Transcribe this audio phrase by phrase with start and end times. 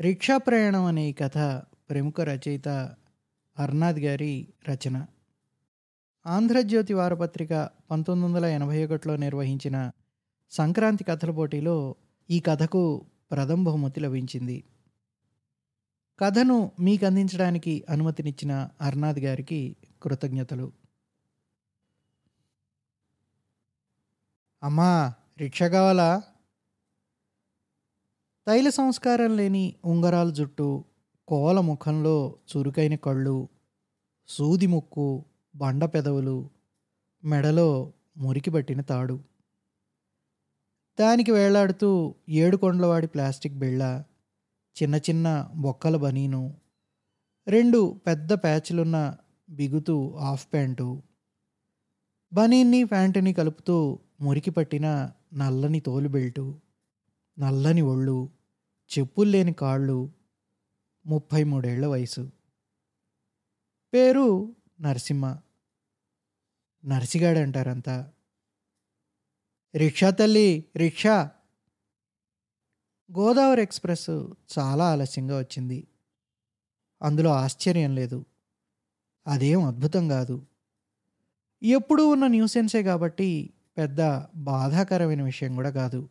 [0.00, 2.68] Rickshaw ప్రయాణం అనే ఈ కథ ప్రముఖ రచయిత
[3.58, 5.06] అర్నాథ్ గారి రచన.
[6.26, 9.90] ఆంధ్రజ్యోతి వారపత్రిక పంతొమ్మిది వందల ఎనభై ఒకటిలో నిర్వహించిన
[10.50, 11.94] సంక్రాంతి కథల పోటీలో
[12.30, 14.64] ఈ కథకు ప్రథమ బహుమతి లభించింది.
[16.18, 20.72] కథను మీకు అందించడానికి అనుమతినిచ్చిన అర్నాథ్ గారికి కృతజ్ఞతలు.
[24.62, 26.22] అమ్మా రిక్షా కావాలా?
[28.48, 30.84] తైల సంస్కారం లేని ఉంగరాల జుట్టు
[31.26, 33.48] కోల ముఖంలో చురుకైన కళ్ళు
[34.28, 35.24] సూది ముక్కు
[35.56, 36.50] బండ పెదవులు
[37.24, 39.20] మెడలో మురికి పట్టిన తాడు.
[41.00, 44.04] దానికి వేలాడుతూ ఏడుకొండలవాడి ప్లాస్టిక్ బిళ్ళ
[44.82, 46.54] చిన్న చిన్న బొక్కల బనీను
[47.48, 49.16] రెండు పెద్ద ప్యాచ్లున్న
[49.50, 51.02] బిగుతూ హాఫ్ ప్యాంటు
[52.32, 56.54] బనీన్ని ప్యాంటుని కలుపుతూ మురికి పట్టిన నల్లని తోలు బెల్టు
[57.38, 58.28] నల్లని ఒళ్ళు
[58.98, 60.12] చెప్పులు లేని కాళ్ళు
[61.06, 62.32] ముప్పై మూడేళ్ళ వయసు.
[63.94, 65.38] పేరు నరసింహ.
[66.84, 68.12] నర్సిగాడు అంటారంతా
[69.76, 71.30] రిక్షా తల్లి రిక్షా.
[73.18, 74.10] గోదావరి ఎక్స్ప్రెస్
[74.58, 75.88] చాలా ఆలస్యంగా వచ్చింది.
[77.02, 78.24] అందులో ఆశ్చర్యం లేదు.
[79.26, 80.46] అదేం అద్భుతం కాదు.
[81.62, 84.00] ఎప్పుడూ ఉన్న న్యూసెన్సే కాబట్టి పెద్ద
[84.36, 86.08] బాధాకరమైన విషయం కూడా కాదు.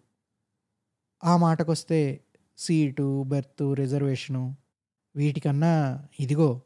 [1.24, 2.27] ఆ మాటకొస్తే
[2.58, 4.56] సీటు బెర్తు రిజర్వేషను
[5.16, 5.74] వీటికన్నా
[6.20, 6.62] ఇదిగో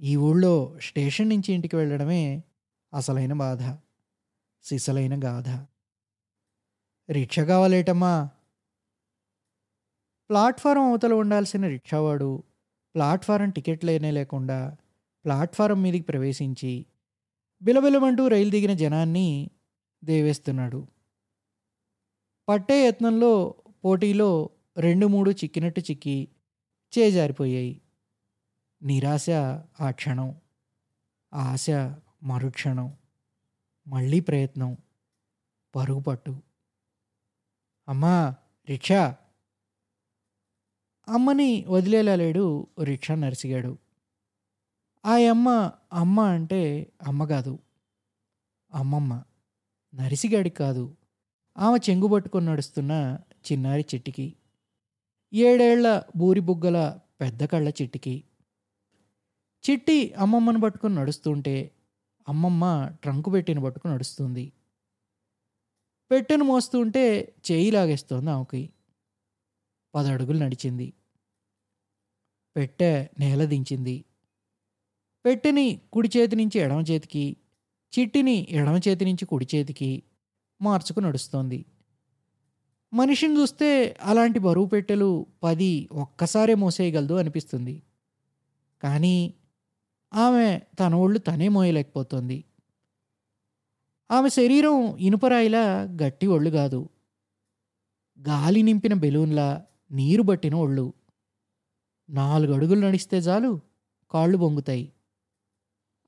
[0.00, 2.44] ఈ ఊళ్ళో స్టేషన్ నుంచి ఇంటికి వెళ్ళడమే
[2.94, 3.62] అసలైన బాధ
[4.62, 5.48] సిసలైన గాథ
[7.10, 8.30] రిక్షా కావాలేటమ్మా.
[10.30, 12.42] ప్లాట్ఫారం అవతల ఉండాల్సిన రిక్షావాడు
[12.94, 14.76] ప్లాట్ఫారం టికెట్ లేనే లేకుండా
[15.24, 16.86] ప్లాట్ఫారం మీదకి ప్రవేశించి
[17.62, 19.50] బిలబిలమంటూ రైలు దిగిన జనాన్ని
[20.04, 20.86] దేవేస్తున్నాడు.
[22.48, 26.16] పట్టే యత్నంలో పోటీలో రెండు మూడు చిక్కినట్టు చిక్కి
[26.92, 27.72] చేజారిపోయాయి.
[28.82, 29.26] నిరాశ
[29.80, 30.28] ఆ క్షణం
[31.32, 31.66] ఆశ
[32.22, 32.88] మరుక్షణం
[33.86, 34.70] మళ్ళీ ప్రయత్నం
[35.74, 36.32] పరుగు పట్టు.
[37.88, 38.14] అమ్మా
[38.68, 39.02] రిక్షా!
[41.08, 42.42] అమ్మని వదిలేలా లేడు
[42.82, 43.72] రిక్షా నరిసిగాడు.
[45.04, 45.48] ఆ అమ్మ
[45.92, 46.60] అమ్మ అంటే
[47.02, 47.52] అమ్మ కాదు
[48.72, 49.12] అమ్మమ్మ.
[49.92, 50.84] నరిసిగాడి కాదు
[51.56, 52.92] ఆమె చెంగు పట్టుకొని నడుస్తున్న
[53.46, 54.26] చిన్నారి చెట్టుకి.
[55.32, 58.24] ఏడేళ్ళ బూరి బుగ్గల పెద్ద కళ్ళ చిట్టికి.
[59.70, 61.70] చిట్టి అమ్మమ్మను పట్టుకుని నడుస్తుంటే
[62.28, 64.52] అమ్మమ్మ ట్రంకు పెట్టిన పట్టుకుని నడుస్తుంది.
[66.10, 68.70] పెట్టెను మోస్తుంటే చేయి లాగేస్తోంది ఆమెకి.
[69.94, 70.92] పదడుగులు నడిచింది.
[72.56, 74.04] పెట్టె నేల దించింది.
[75.24, 77.36] పెట్టెని కుడి చేతి నుంచి ఎడమ చేతికి
[77.98, 80.02] చిట్టిని ఎడమ చేతి నుంచి కుడి చేతికి
[80.62, 81.64] మార్చుకు నడుస్తోంది.
[82.92, 87.82] మనిషిని చూస్తే అలాంటి బరువు పెట్టెలు పది ఒక్కసారే మోసేయగలదు అనిపిస్తుంది.
[88.82, 89.34] కానీ
[90.14, 92.44] ఆమె తన ఒళ్ళు తనే మోయలేకపోతుంది.
[94.10, 96.88] ఆమె శరీరం ఇనుపరాయిలా గట్టి ఒళ్ళు కాదు.
[98.28, 100.92] గాలి నింపిన బెలూన్లా నీరు బట్టిన ఒళ్ళు.
[102.10, 103.60] నాలుగు అడుగులు నడిస్తే చాలు
[104.10, 104.92] కాళ్ళు బొంగుతాయి.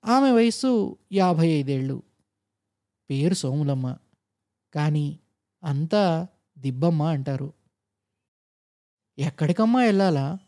[0.04, 2.02] ఆమె వయస్సు యాభై ఐదేళ్ళు.
[3.10, 3.96] పేరు సోములమ్మ.
[4.74, 5.18] కానీ
[5.64, 6.26] అంతా
[6.62, 7.52] దిబ్బమ్మ అంటారు.
[9.18, 10.38] ఎక్కడికమ్మా వెళ్ళాలా?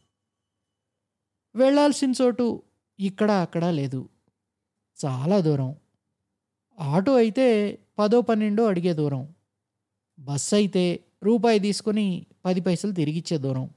[1.55, 2.63] వెళ్ళాల్సిన చోటు
[3.01, 4.09] ఇక్కడ అక్కడ లేదు.
[5.05, 5.77] చాలా దూరం.
[6.79, 9.35] ఆటో అయితే పదో పన్నెండో అడిగే దూరం.
[10.19, 13.71] బస్సు అయితే రూపాయి తీసుకొని పది పైసలు తిరిగిచ్చే దూరం.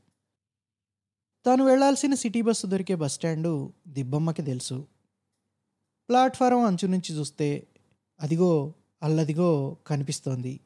[1.45, 4.87] తాను వెళ్ళాల్సిన సిటీ బస్సు దొరికే బస్ స్టాండు దిబ్బమ్మకి తెలుసు.
[6.09, 7.67] ప్లాట్ఫారం అంచు నుంచి చూస్తే
[8.19, 10.59] అదిగో అల్లదిగో కనిపిస్తోంది.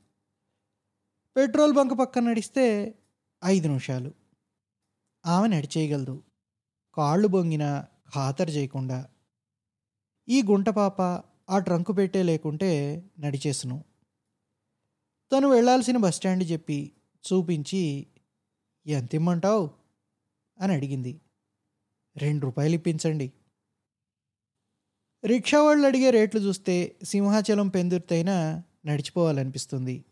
[1.36, 2.96] పెట్రోల్ బంక్ పక్కన నడిస్తే
[3.46, 4.12] ఐదు నిమిషాలు.
[5.26, 6.24] ఆమె నడిచేయగలదు.
[6.94, 9.10] కాళ్ళు బొంగినా ఖాతరు చేయకుండా.
[10.30, 11.02] ఈ గుంటపాప
[11.50, 13.84] ఆ ట్రంకు పెట్టే లేకుంటే నడిచేసును.
[15.32, 16.92] తను వెళ్ళాల్సిన బస్టాండ్ చెప్పి
[17.34, 18.08] చూపించి
[18.86, 19.70] ఎంత ఇమ్మంటావు?
[20.60, 21.22] అని అడిగింది.
[22.18, 23.34] రెండు రూపాయలు ఇప్పించండి.
[25.26, 30.06] రిక్షా వాళ్ళు అడిగే రేట్లు చూస్తే సింహాచలం పెందుర్తైనా నడిచిపోవాలనిపిస్తుంది.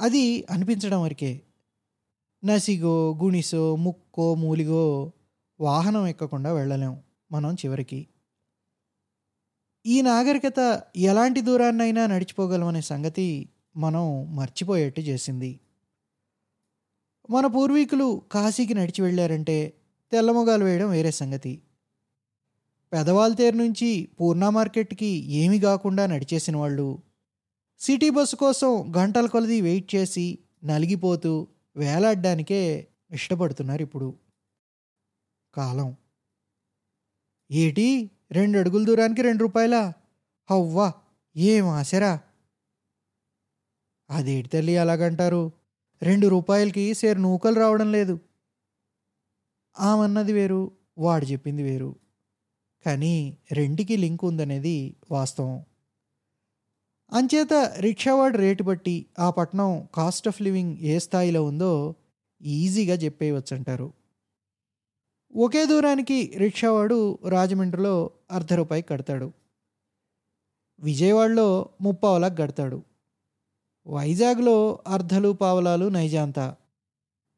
[0.00, 1.42] అది అనిపించడం వరకే.
[2.44, 5.12] నసిగో గుణిసో ముక్కో మూలిగో
[5.60, 7.02] వాహనం ఎక్కకుండా వెళ్ళలేం
[7.32, 8.06] మనం చివరికి.
[9.86, 15.60] ఈ నాగరికత ఎలాంటి దూరాన్నైనా నడిచిపోగలమనే సంగతి మనం మర్చిపోయేట్టు చేసింది.
[17.30, 19.74] మన పూర్వీకులు కాశీకి నడిచి వెళ్ళారంటే
[20.12, 21.62] తెల్లమొగాలు వేయడం వేరే సంగతి.
[22.92, 26.98] పెదవాల్తేరు నుంచి పూర్ణ మార్కెట్కి ఏమీ కాకుండా నడిచేసిన వాళ్ళు
[27.84, 34.14] సిటీ బస్సు కోసం గంటల కొలది వెయిట్ చేసి నలిగిపోతూ వేలాడడానికే ఇష్టపడుతున్నారు ఇప్పుడు
[35.54, 35.96] కాలం.
[37.50, 38.10] ఏటి?
[38.32, 39.92] రెండు అడుగుల దూరానికి రెండు రూపాయలా?
[40.50, 40.92] హవ్వా!
[41.36, 42.18] ఏం ఆశరా?
[44.10, 45.52] అదేటి తల్లి అలాగంటారు?
[46.02, 48.18] రెండు రూపాయలకి సేరు నూకలు రావడం లేదు.
[49.80, 51.96] ఆమన్నది వేరు వాడు చెప్పింది వేరు.
[52.86, 55.64] కానీ రెంటికి లింక్ ఉందనేది వాస్తవం.
[57.12, 61.94] అంచేత రిక్షావాడు రేటు బట్టి ఆ పట్నం కాస్ట్ ఆఫ్ లివింగ్ ఏ స్థాయిలో ఉందో
[62.42, 63.92] ఈజీగా చెప్పేయవచ్చు అంటారు
[65.36, 69.32] ఒకే దూరానికి రిక్షావాడు రాజమండ్రిలో అర్ధ రూపాయి కడతాడు.
[70.80, 72.82] విజయవాడలో ముప్పావలకు కడతాడు
[73.86, 76.56] వైజాగ్లో అర్ధలు పావలాలు నైజాంత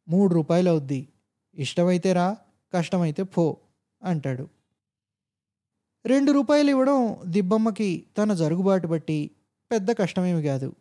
[0.08, 1.08] మూడు రూపాయలు అవుద్ది.
[1.54, 2.36] ఇష్టమైతే రా
[2.74, 3.56] కష్టమైతే పో
[4.02, 4.48] అంటాడు.
[6.06, 9.30] రెండు రూపాయలు ఇవ్వడం దిబ్బమ్మకి తన జరుగుబాటు బట్టి
[9.70, 10.76] పెద్ద కష్టమేమి కాదు.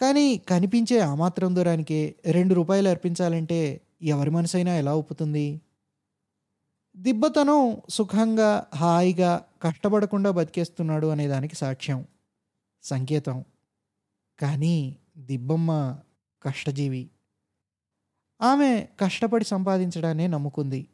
[0.00, 5.60] కానీ కనిపించే ఆ మాత్రం దూరానికే రెండు రూపాయలు అర్పించాలంటే ఎవరి మనసైనా ఎలా ఒప్పుతుంది?
[6.96, 12.04] దిబ్బతనం సుఖంగా హాయిగా కష్టపడకుండా బతికేస్తున్నాడు అనేదానికి సాక్ష్యం.
[12.82, 13.44] సంకేతం.
[14.38, 15.98] కానీ దిబ్బమ్మ
[16.42, 17.10] కష్టజీవి.
[18.40, 20.88] ఆమె కష్టపడి సంపాదించడానే నమ్ముకుంది.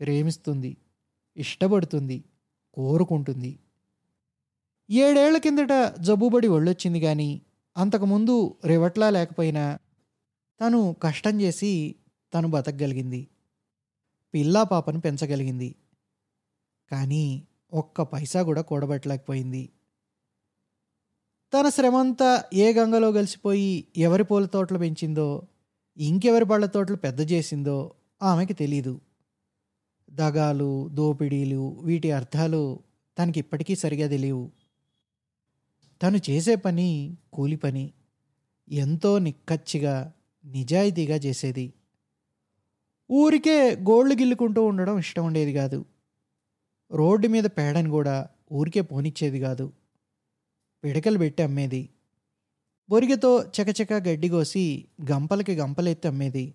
[0.00, 0.76] ప్రేమిస్తుంది.
[1.36, 2.24] ఇష్టపడుతుంది.
[2.74, 3.58] కోరుకుంటుంది.
[4.90, 7.40] ఏడేళ్ళ కిందట జబ్బుబడి ఒళ్ళొచ్చింది కానీ
[7.76, 9.78] అంతకుముందు రివట్లా లేకపోయినా
[10.60, 11.94] తను కష్టం చేసి
[12.34, 13.28] తను బతకగలిగింది.
[14.34, 15.74] పిల్లా పాపను పెంచగలిగింది.
[16.90, 19.68] కానీ ఒక్క పైసా కూడా కూడబెట్టలేకపోయింది.
[21.52, 25.42] తన శ్రమంతా ఏ గంగలో కలిసిపోయి ఎవరి పూల తోటలు పెంచిందో
[25.96, 27.92] ఇంకెవరి పళ్ళ తోటలు పెద్ద చేసిందో
[28.22, 29.00] ఆమెకి తెలీదు.
[30.10, 32.78] దగాలు దోపిడీలు వీటి అర్థాలు
[33.18, 34.50] తనకి ఇప్పటికీ సరిగా తెలియవు
[36.02, 37.92] తను చేసే పని కూలి పని
[38.68, 40.12] ఎంతో నిక్కచ్చిగా
[40.44, 41.72] నిజాయితీగా చేసేది.
[43.10, 45.84] ఊరికే గోళ్ళు గిల్లుకుంటూ ఉండడం ఇష్టం ఉండేది కాదు.
[46.90, 49.72] రోడ్డు మీద పేడని కూడా ఊరికే పోనిచ్చేది కాదు.
[50.84, 51.88] పిడకలు పెట్టి అమ్మేది.
[52.90, 56.54] బొరిగతో చకచక గడ్డి కోసి గంపలకి గంపలెత్తి అమ్మేది.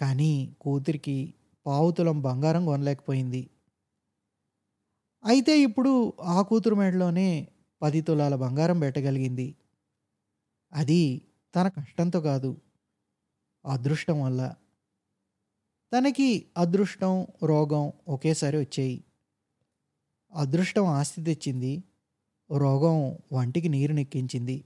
[0.00, 1.34] కానీ కూతురికి
[1.66, 3.50] పావుతులం బంగారం కొనలేకపోయింది.
[5.24, 7.48] అయితే ఇప్పుడు ఆ కూతురు మెడలోనే
[7.82, 9.56] పది తులాల బంగారం పెట్టగలిగింది
[10.72, 11.22] అది
[11.54, 12.60] తన కష్టంతో కాదు
[13.66, 14.54] అదృష్టం వల్ల.
[15.92, 19.04] తనకి అదృష్టం రోగం ఒకేసారి వచ్చాయి.
[20.32, 21.84] అదృష్టం ఆస్తి తెచ్చింది
[22.56, 24.64] రోగం వంటికి నీరు నెక్కించింది.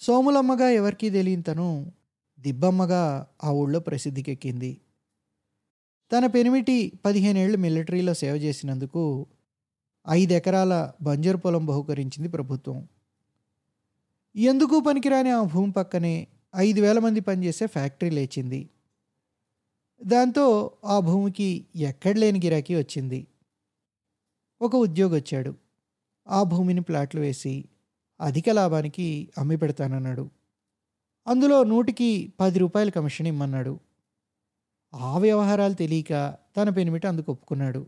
[0.00, 1.92] సోములమ్మగా ఎవరికీ తెలియని తను
[2.40, 4.80] దిబ్బమ్మగా ఆ ఊళ్ళో ప్రసిద్ధికెక్కింది.
[6.12, 9.26] తన పెనిమిటి పదిహేనేళ్ళు మిలిటరీలో సేవ చేసినందుకు
[10.08, 12.88] ఐదు ఎకరాల బంజరు పొలం బహుకరించింది ప్రభుత్వం.
[14.36, 18.70] ఎందుకు పనికిరాని ఆ భూమి పక్కనే ఐదు వేల మంది పనిచేసే ఫ్యాక్టరీ లేచింది.
[20.04, 23.26] దాంతో ఆ భూమికి ఎక్కడ లేని గిరాకీ వచ్చింది.
[24.62, 25.54] ఒక ఉద్యోగి వచ్చాడు.
[26.28, 27.64] ఆ భూమిని ప్లాట్లు వేసి
[28.20, 30.30] అధిక లాభానికి అమ్మి పెడతానన్నాడు
[31.26, 33.80] అందులో నూటికి పది రూపాయల కమిషన్ ఇమ్మన్నాడు.
[34.94, 37.86] ఆ వ్యవహారాలు తెలియక తన పెనిమిట అందుకు ఒప్పుకున్నాడు.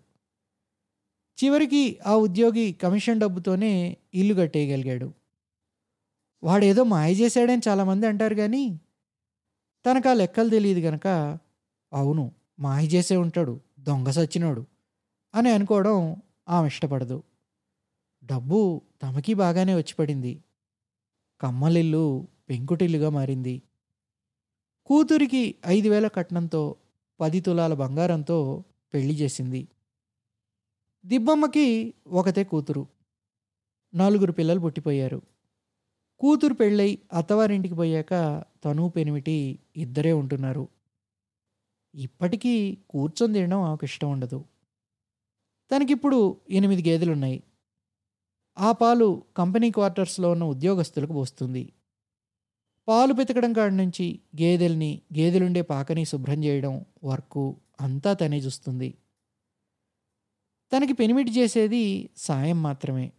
[1.39, 5.09] చివరికి ఆ ఉద్యోగి కమిషన్ డబ్బుతోనే ఇల్లు కట్టేయగలిగాడు.
[6.43, 8.65] వాడేదో మాయ చేశాడని చాలామంది అంటారు కానీ
[9.85, 11.07] తనకు ఆ లెక్కలు తెలియదు గనక
[11.93, 12.25] అవును
[12.59, 14.63] మాయ చేసే ఉంటాడు దొంగ సచ్చినోడు
[15.35, 15.97] అని అనుకోవడం
[16.49, 17.19] ఆమె ఇష్టపడదు.
[18.23, 20.33] డబ్బు తమకి బాగానే వచ్చి పడింది.
[21.41, 22.05] కమ్మలిల్లు
[22.49, 23.63] పెంకుటిల్లుగా మారింది.
[24.87, 26.63] కూతురికి ఐదు వేల కట్నంతో
[27.21, 29.69] పది తులాల బంగారంతో పెళ్ళి చేసింది.
[31.05, 32.87] దిబ్బమ్మకి ఒకతే కూతురు.
[33.95, 35.23] నలుగురు పిల్లలు పుట్టిపోయారు.
[36.21, 40.69] కూతురు పెళ్ళై అత్తవారింటికి పోయాక తను పెనిమిటి ఇద్దరే ఉంటున్నారు.
[41.95, 44.45] ఇప్పటికీ కూర్చొని తినడం ఆమెకు ఇష్టం ఉండదు.
[45.71, 47.43] తనకిప్పుడు ఎనిమిది గేదెలున్నాయి.
[48.59, 51.73] ఆ పాలు కంపెనీ క్వార్టర్స్లో ఉన్న ఉద్యోగస్తులకు పోస్తుంది.
[52.89, 58.95] పాలు పితకడం కాడి నుంచి గేదెల్ని గేదెలుండే పాకని శుభ్రం చేయడం వర్కు అంతా తనే చూస్తుంది.
[60.75, 63.13] తనకి పెనిమిటి చేసేది సాయం మాత్రమే.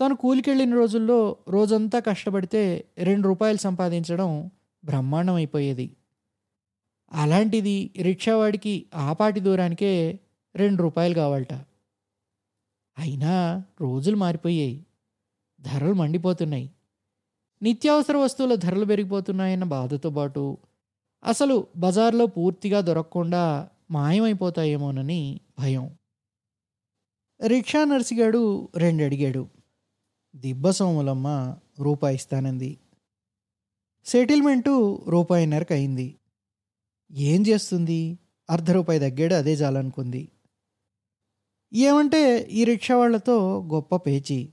[0.00, 4.50] తను కూలికెళ్ళిన రోజుల్లో రోజంతా కష్టపడితే రెండు రూపాయలు సంపాదించడం
[4.84, 5.96] బ్రహ్మాండం అయిపోయేది
[7.12, 10.20] అలాంటిది రిక్షావాడికి ఆపాటి దూరానికే
[10.56, 11.52] రెండు రూపాయలు కావాలట.
[12.98, 14.86] అయినా రోజులు మారిపోయాయి.
[15.60, 16.70] ధరలు మండిపోతున్నాయి.
[17.62, 20.58] నిత్యావసర వస్తువుల ధరలు పెరిగిపోతున్నాయన్న బాధతో పాటు
[21.24, 25.90] అసలు బజార్లో పూర్తిగా దొరకకుండా మాయమైపోతాయేమోనని భయం.
[27.46, 29.48] రిక్షా నర్సిగాడు రెండు అడిగాడు
[30.36, 32.78] దిబ్బ సోములమ్మ రూపాయి ఇస్తానంది.
[34.04, 36.16] సెటిల్మెంటు రూపాయిన్నరకు అయింది.
[37.10, 38.18] ఏం చేస్తుంది?
[38.50, 40.28] అర్ధ రూపాయి తగ్గాడు అదే చాలనుకుంది
[41.74, 44.52] ఏమంటే ఈ రిక్షా వాళ్ళతో గొప్ప పేచి.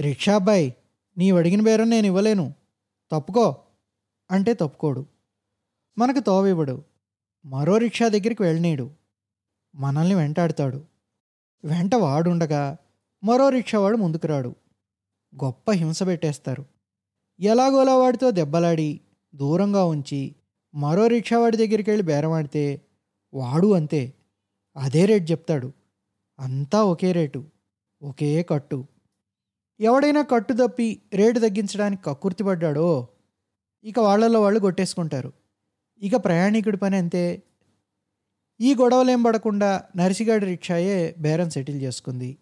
[0.00, 0.76] రిక్షా అబ్బాయి
[1.18, 2.54] నీవు అడిగిన బేరం నేను ఇవ్వలేను.
[3.12, 3.62] తప్పుకో
[4.30, 5.06] అంటే తప్పుకోడు.
[5.98, 6.84] మనకు తోవివ్వడు.
[7.44, 8.90] మరో రిక్షా దగ్గరికి వెళ్ళనీడు.
[9.74, 10.95] మనల్ని వెంటాడుతాడు.
[11.64, 12.76] వెంట వాడుండగా
[13.24, 14.54] మరో రిక్షా వాడు ముందుకు రాడు
[15.44, 16.64] గొప్ప హింస పెట్టేస్తారు.
[17.40, 19.00] ఎలాగోలా వాడితో దెబ్బలాడి
[19.34, 20.34] దూరంగా ఉంచి
[20.74, 22.80] మరో రిక్షావాడి దగ్గరికి వెళ్ళి బేరమాడితే
[23.34, 24.14] వాడు అంతే.
[24.76, 25.72] అదే రేటు చెప్తాడు.
[26.40, 27.44] అంతా ఒకే రేటు.
[28.02, 28.84] ఒకే కట్టు.
[29.80, 33.08] ఎవడైనా కట్టు తప్పి రేటు తగ్గించడానికి కక్కుర్తిపడ్డాడో
[33.84, 35.32] ఇక వాళ్ళల్లో వాళ్ళు కొట్టేసుకుంటారు.
[36.02, 37.42] ఇక ప్రయాణికుడి పని అంతే.
[38.60, 42.38] ఈ గొడవలేం పడకుండా నర్సిగాడి రిక్షాయే బేరం సెటిల్ చేసుకుంది.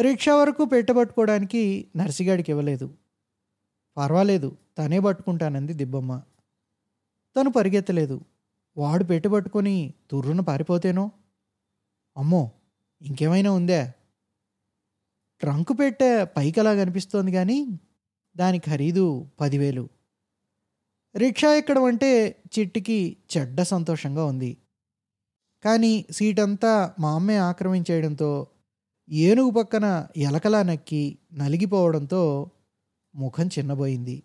[0.00, 2.94] రిక్షా వరకు పెట్టబట్టుకోవడానికి నర్సిగాడికి ఇవ్వలేదు.
[3.96, 6.22] పర్వాలేదు తనే పట్టుకుంటానంది దిబ్బమ్మ.
[7.36, 8.20] తను పరిగెత్తలేదు.
[8.76, 11.10] వాడు పెట్టుబట్టుకొని తుర్రున పారిపోతేనో?
[12.16, 12.50] అమ్మో
[13.02, 13.92] ఇంకేమైనా ఉందా?
[15.40, 17.78] ట్రంక్ పెట్టే పైకలా కనిపిస్తోంది కానీ
[18.36, 19.88] దాని ఖరీదు పదివేలు.
[21.16, 24.56] రిక్షా ఎక్కడం అంటే చిట్టికి చెడ్డ సంతోషంగా ఉంది.
[25.64, 28.46] కానీ సీటంతా మా అమ్మే ఆక్రమించేయడంతో
[29.10, 32.50] ఏనుగు పక్కన ఎలకలా నక్కి నలిగిపోవడంతో
[33.14, 34.22] ముఖం చిన్నబోయింది.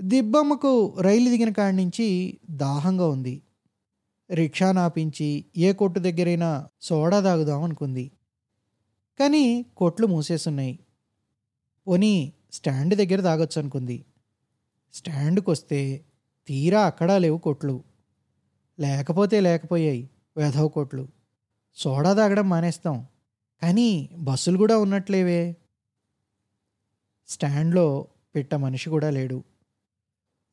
[0.00, 3.42] దిబ్బమ్మకు రైలు దిగిన కాడి నుంచి దాహంగా ఉంది.
[4.30, 8.10] రిక్షా నాపించి ఏ కొట్టు దగ్గరైనా సోడా తాగుదాం అనుకుంది.
[9.20, 10.78] కానీ కొట్లు మూసేసున్నాయి.
[11.86, 14.04] పోనీ స్టాండ్ దగ్గర తాగొచ్చు అనుకుంది
[14.94, 16.04] స్టాండ్కి వస్తే
[16.46, 17.89] తీరా అక్కడా లేవు కొట్లు.
[18.80, 21.08] లేకపోతే లేకపోయాయి వేధవ కోట్లు.
[21.76, 23.06] సోడా తాగడం మానేస్తాం.
[23.62, 25.56] కానీ బస్సులు కూడా ఉన్నట్లేవే.
[27.28, 29.44] స్టాండ్లో పిట్ట మనిషి కూడా లేడు.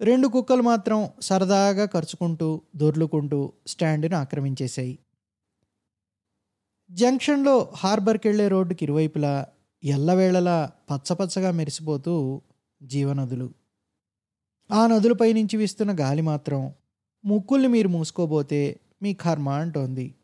[0.02, 5.00] రెండు కుక్కలు మాత్రం సరదాగా ఖర్చుకుంటూ దొర్లుకుంటూ స్టాండ్ను ఆక్రమించేశాయి.
[6.92, 9.48] జంక్షన్లో హార్బర్కి వెళ్ళే రోడ్డుకి ఇరువైపులా
[9.84, 12.42] ఎల్లవేళలా పచ్చపచ్చగా మెరిసిపోతూ
[12.84, 13.54] జీవనదులు.
[14.72, 16.74] ఆ నదులపై నుంచి వీస్తున్న గాలి మాత్రం
[17.26, 20.16] ముక్కుల్ని మీరు మూసుకోబోతే మీ కర్మ అంటోంది.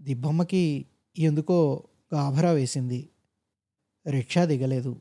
[0.00, 0.86] దిబ్బమ్మకి
[1.18, 3.08] ఎందుకో గాభరా వేసింది.
[4.10, 5.00] రిక్షా దిగలేదు.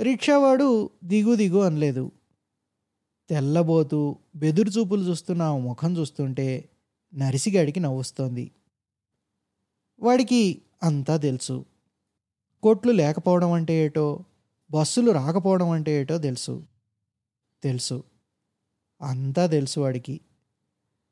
[0.00, 2.10] రిక్షావాడు దిగు దిగు అనలేదు.
[3.28, 6.68] తెల్లబోతూ బెదురు చూపులు చూస్తున్న ఆ ముఖం చూస్తుంటే
[7.14, 8.50] నరిసిగాడికి నవ్వుస్తోంది.
[10.00, 11.64] వాడికి అంతా తెలుసు.
[12.62, 14.24] కొట్లు లేకపోవడం అంటే ఏటో
[14.70, 16.66] బస్సులు రాకపోవడం అంటే ఏటో తెలుసు.
[17.62, 18.04] తెలుసు.
[19.00, 20.20] అంతా తెలుసు వాడికి.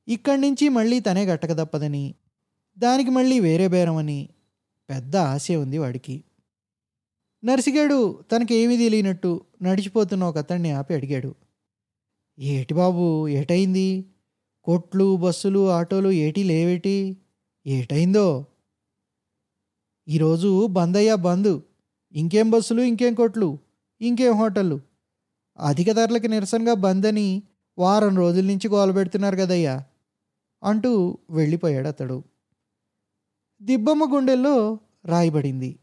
[0.08, 2.14] ఇక్కడి నుంచి మళ్ళీ తనే గట్టక తప్పదని
[2.78, 4.28] దానికి మళ్ళీ వేరే బేరమని
[4.90, 6.24] పెద్ద ఆశ ఉంది వాడికి.
[7.44, 11.34] నర్సిగాడు తనకేమీ తెలియనట్టు నడిచిపోతున్న ఒక అతన్ని ఆపి అడిగాడు.
[12.38, 14.04] ఏటి బాబు ఏటైంది
[14.62, 17.16] కొట్లు బస్సులు ఆటోలు ఏటి లేవేటి?
[17.66, 18.46] ఏటైందో
[20.08, 21.60] ఈరోజు బంద్ అయ్యా బంద్.
[22.12, 23.58] ఇంకేం బస్సులు ఇంకేం కొట్లు
[24.00, 24.80] ఇంకేం హోటళ్ళు.
[25.58, 27.42] అధిక ధరలకు నిరసనగా బంద్ అని
[27.78, 29.84] వారం రోజుల నుంచి గోల పెడుతున్నారు కదయ్యా
[30.62, 32.22] అంటూ వెళ్ళిపోయాడు అతడు.
[33.62, 35.78] దిబ్బమ్మ గుండెల్లో రాయబడింది.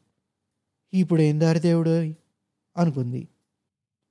[0.94, 1.90] ఇప్పుడేం ఏం దారిదేవుడు
[2.78, 3.28] అనుకుంది.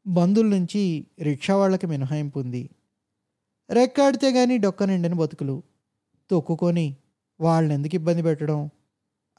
[0.07, 2.71] బంధుల నుంచి రిక్షా వాళ్ళకి మినహాయింపు ఉంది.
[3.71, 5.63] రెక్కాడితే కానీ డొక్క నిండని బతుకులు.
[6.31, 6.97] తొక్కుకొని
[7.41, 8.71] వాళ్ళెందుకు ఇబ్బంది పెట్టడం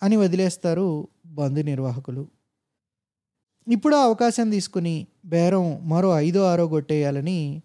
[0.03, 2.27] అని వదిలేస్తారు బంధు నిర్వాహకులు.
[3.67, 7.61] ఇప్పుడు అవకాశం తీసుకుని బేరం మరో ఐదో ఆరో కొట్టేయాలని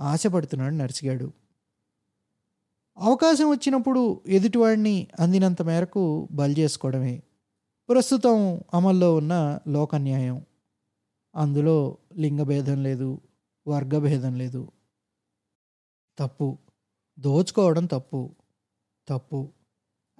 [0.00, 1.32] ఆశపడుతున్నాడు నర్సిగాడు.
[2.98, 7.22] అవకాశం వచ్చినప్పుడు ఎదుటివాడిని అందినంత మేరకు బలి చేసుకోవడమే.
[7.88, 10.44] ప్రస్తుతం అమల్లో ఉన్న లోకన్యాయం.
[11.34, 13.20] అందులో లింగభేదం లేదు
[13.68, 14.72] వర్గభేదం లేదు.
[16.18, 16.58] తప్పు.
[17.18, 18.36] దోచుకోవడం తప్పు.
[19.08, 19.48] తప్పు.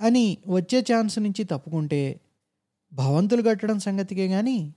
[0.00, 2.20] అని వచ్చే ఛాన్స్ నుంచి తప్పుకుంటే
[2.92, 4.74] భవంతులు కట్టడం సంగతికే కానీ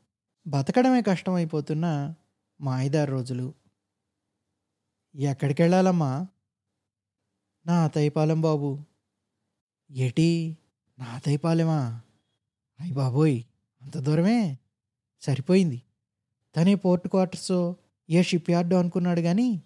[0.48, 2.13] బతకడమే కష్టమైపోతున్న
[2.62, 3.62] మాయిదారు రోజులు.
[5.15, 6.27] ఎక్కడికి వెళ్ళాలమ్మా
[7.65, 8.79] నా తైపాలెం బాబు.
[9.91, 10.58] ఏటి?
[11.00, 12.01] నా తైపాలెమా
[12.79, 13.43] అయ్యి బాబోయ్
[13.82, 14.58] అంత దూరమే?
[15.22, 15.82] సరిపోయింది.
[16.55, 17.74] తనే పోర్ట్ క్వార్టర్స్
[18.10, 19.63] ఏ షిప్ యార్డో అనుకున్నాడు కానీ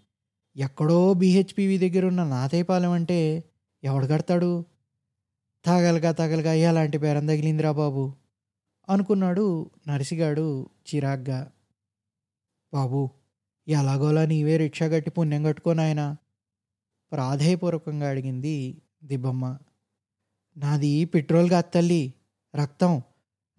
[0.56, 3.44] ఎక్కడో బీహెచ్పివి దగ్గర ఉన్న నాతైపాలెం అంటే
[3.84, 4.66] ఎవడు కడతాడు?
[5.66, 8.13] తగలగా తగలగా ఎలాంటి బేరం తగిలిందిరా బాబు?
[8.89, 11.51] అనుకున్నాడు నరిసిగాడు చిరాగ్గా.
[12.74, 13.10] బాబు
[13.68, 16.16] ఎలాగోలా నీవే రిక్షా కట్టి పుణ్యం కట్టుకోనాయన
[17.12, 19.58] ప్రాధేయపూర్వకంగా అడిగింది దిబ్బమ్మ.
[20.58, 22.14] నాది పెట్రోల్ కాదు తల్లి
[22.56, 23.02] రక్తం.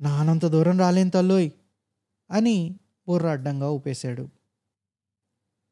[0.00, 1.50] నానంత దూరం రాలేను తల్లోయ్
[2.30, 4.28] అని బుర్ర అడ్డంగా ఊపేశాడు.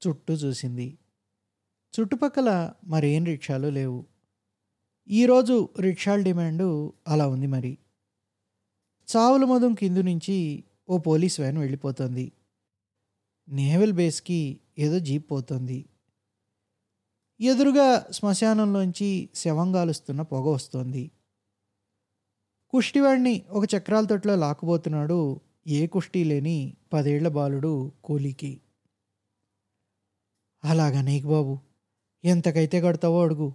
[0.09, 0.99] చుట్టూ చూసింది.
[2.01, 4.07] చుట్టుపక్కల మరేం రిక్షాలు లేవు.
[5.09, 7.79] ఈరోజు రిక్షాల డిమాండు అలా ఉంది మరి.
[9.17, 12.33] చావుల మధం కిందు నుంచి ఓ పోలీస్ వ్యాన్ వెళ్ళిపోతుంది.
[13.49, 15.87] నేవల్ బేస్కి ఏదో జీప్ పోతుంది.
[17.41, 21.11] ఎదురుగా శ్మశానంలోంచి శవంగాలుస్తున్న పొగ వస్తోంది.
[22.69, 25.41] కుష్టివాడిని ఒక చక్రాల తొట్లో లాక్కుపోతున్నాడు.
[25.67, 28.61] ఏ కుష్టి లేని పదేళ్ళ బాలుడు కూలీకి.
[30.65, 31.59] అలాగా నీకు బాబు
[32.25, 33.53] ఎంతకైతే కడతావో అడుగు.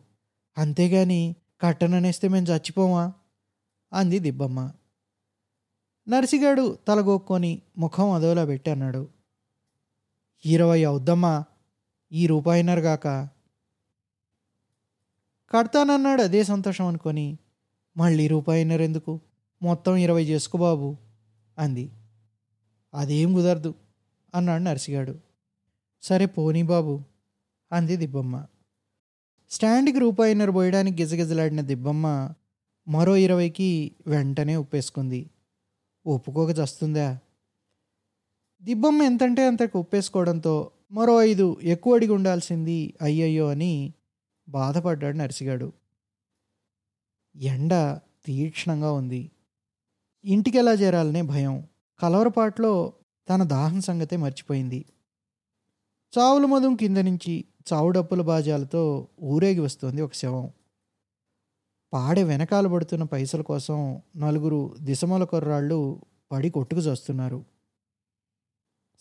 [0.57, 3.13] అంతేగాని కట్టననేస్తే మేము చచ్చిపోమా?
[3.93, 4.71] అంది దిబ్బమ్మ.
[6.09, 9.20] నర్సిగాడు తలగొక్కొని ముఖం అదోలా పెట్టి అన్నాడు.
[10.45, 11.45] ఇరవై అవుద్దమ్మా
[12.11, 13.07] ఈ రూపాయినరుగాక
[15.51, 17.37] కడతానన్నాడు అదే సంతోషం అనుకొని.
[17.97, 19.19] మళ్ళీ రూపాయినరు ఎందుకు
[19.61, 20.97] మొత్తం ఇరవై చేసుకో బాబు
[21.57, 21.91] అంది.
[22.93, 23.73] అదేం కుదరదు
[24.35, 25.19] అన్నాడు నర్సిగాడు.
[26.01, 27.03] సరే పోనీ బాబు
[27.71, 28.45] అంది దిబ్బమ్మ.
[29.49, 32.33] స్టాండ్కి రూపాయిన్నర పోయడానికి గిజగిజలాడిన దిబ్బమ్మ
[32.87, 35.29] మరో ఇరవైకి వెంటనే ఒప్పేసుకుంది
[36.05, 37.19] ఒప్పుకోక చస్తుందా?
[38.63, 43.93] దిబ్బమ్మ ఎంతంటే అంతకు ఒప్పేసుకోవడంతో మరో ఐదు ఎక్కువ అడిగి ఉండాల్సింది అయ్యయ్యో అని
[44.49, 45.73] బాధపడ్డాడు నర్సిగాడు.
[47.35, 49.31] ఎండ తీక్షణంగా ఉంది.
[50.25, 51.67] ఇంటికి ఎలా చేరాలనే భయం.
[51.99, 52.93] కలవరపాట్లో
[53.29, 54.85] తన దాహం సంగతే మర్చిపోయింది.
[56.17, 60.51] చావుల మధం కింద నుంచి చావు డప్పుల బాజాలతో ఊరేగి వస్తోంది ఒక శవం.
[61.93, 66.01] పాడె వెనకాల పడుతున్న పైసల కోసం నలుగురు దిశమల కుర్రాళ్ళు
[66.31, 67.50] పడి కొట్టుకు చేస్తున్నారు.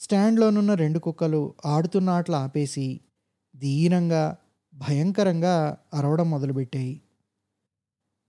[0.01, 3.01] స్టాండ్లోనున్న రెండు కుక్కలు ఆడుతున్న ఆటలు ఆపేసి
[3.57, 4.37] దీనంగా
[4.75, 7.01] భయంకరంగా అరవడం మొదలుపెట్టాయి.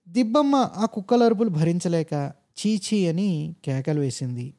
[0.07, 4.53] దిబ్బమ్మ ఆ కుక్కల అరుపులు భరించలేక చీచీ అని కేకలు వేసింది.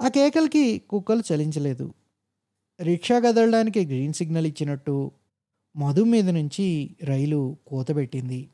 [0.00, 1.94] ఆ కేకలకి కుక్కలు చలించలేదు.
[2.80, 5.10] రిక్షా కదలడానికి గ్రీన్ సిగ్నల్ ఇచ్చినట్టు
[5.76, 8.50] మధు మీద నుంచి రైలు కూతబెట్టింది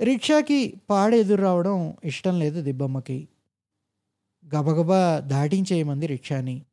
[0.00, 3.28] రిక్షాకి పాడెదురు రావడం ఇష్టం లేదు దిబ్బమ్మకి.
[4.46, 6.64] గబగబా దాటించేయమంది రిక్షాని.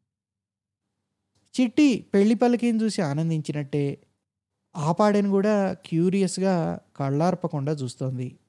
[1.62, 4.02] చిట్టి పెళ్ళి పల్లకిని చూసి ఆనందించినట్టే
[4.76, 8.40] ఆపాడని కూడా క్యూరియస్గా కళ్ళార్పకుండా చూస్తోంది.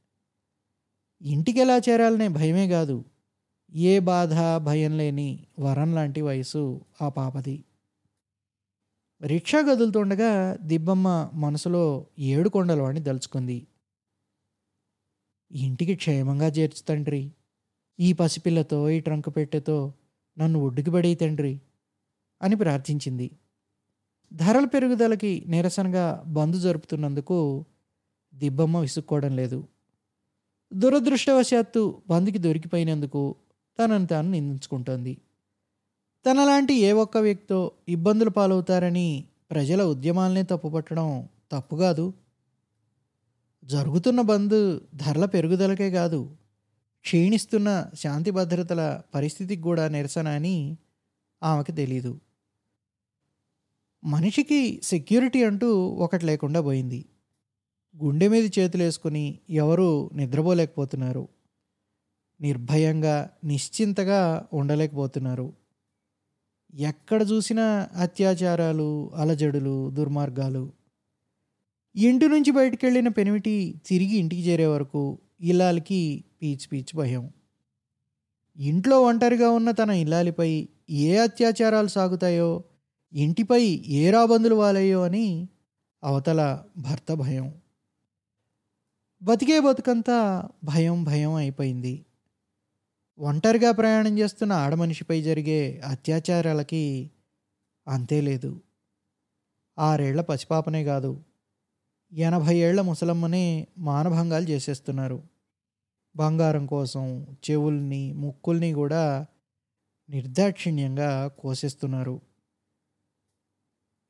[1.22, 3.04] ఇంటికి ఎలా చేరాలనే భయమే కాదు
[3.74, 7.64] ఏ బాధ భయం లేని వరం లాంటి వయసు ఆ పాపది.
[9.22, 13.66] రిక్షా కదులుతుండగా దిబ్బమ్మ మనసులో ఏడు కొండలవాడిని దలుచుకుంది.
[15.52, 17.32] ఇంటికి క్షేమంగా చేర్చు తండ్రి.
[18.02, 19.92] ఈ పసిపిల్లతో ఈ ట్రంక్ పెట్టెతో
[20.38, 21.60] నన్ను ఒడ్డుకి పడే తండ్రి
[22.42, 23.30] అని ప్రార్థించింది.
[24.32, 27.64] ధరల పెరుగుదలకి నిరసనగా బంద్ జరుపుతున్నందుకు
[28.34, 29.58] దిబ్బమ్మ విసుక్కోవడం లేదు.
[30.72, 33.34] దురదృష్టవశాత్తు బంద్కి దొరికిపోయినందుకు
[33.78, 35.18] తనను తాను నిందించుకుంటోంది.
[36.26, 42.12] తనలాంటి ఏ ఒక్క వ్యక్తితో ఇబ్బందులు పాలవుతారని ప్రజల ఉద్యమాలనే తప్పుపట్టడం తప్పు కాదు.
[43.64, 46.20] జరుగుతున్న బంద్ ధరల పెరుగుదలకే కాదు
[47.04, 50.76] క్షీణిస్తున్న శాంతి భద్రతల పరిస్థితికి కూడా నిరసన అని
[51.42, 52.20] ఆమెకు తెలీదు.
[54.04, 57.04] మనిషికి సెక్యూరిటీ అంటూ ఒకటి లేకుండా పోయింది.
[58.04, 61.28] గుండె మీద చేతులు వేసుకుని ఎవరు నిద్రపోలేకపోతున్నారు.
[62.40, 65.52] నిర్భయంగా నిశ్చింతగా ఉండలేకపోతున్నారు.
[66.74, 70.72] ఎక్కడ చూసినా అత్యాచారాలు అలజడులు దుర్మార్గాలు.
[71.96, 77.30] ఇంటి నుంచి బయటికి వెళ్ళిన పెనిమిటి తిరిగి ఇంటికి చేరే వరకు ఇల్లాలకి పీచ్ పీచ్ భయం.
[78.56, 82.64] ఇంట్లో ఒంటరిగా ఉన్న తన ఇల్లాలిపై ఏ అత్యాచారాలు సాగుతాయో
[83.12, 85.48] ఇంటిపై ఏ రాబందులు వాలయ్యో అని
[86.04, 87.54] అవతల భర్త భయం.
[89.22, 92.06] బతికే బతుకంతా భయం భయం అయిపోయింది.
[93.18, 97.10] ఒంటరిగా ప్రయాణం చేస్తున్న ఆడమనిషిపై జరిగే అత్యాచారాలకి
[97.88, 98.60] అంతే లేదు.
[99.78, 101.20] ఆరేళ్ళ పసిపాపనే కాదు
[102.12, 105.31] ఎనభై ఏళ్ళ ముసలమ్మనే మానభంగాలు చేసేస్తున్నారు.
[106.16, 109.26] బంగారం కోసం చెవుల్ని ముక్కుల్ని కూడా
[110.10, 112.20] నిర్దాక్షిణ్యంగా కోసేస్తున్నారు.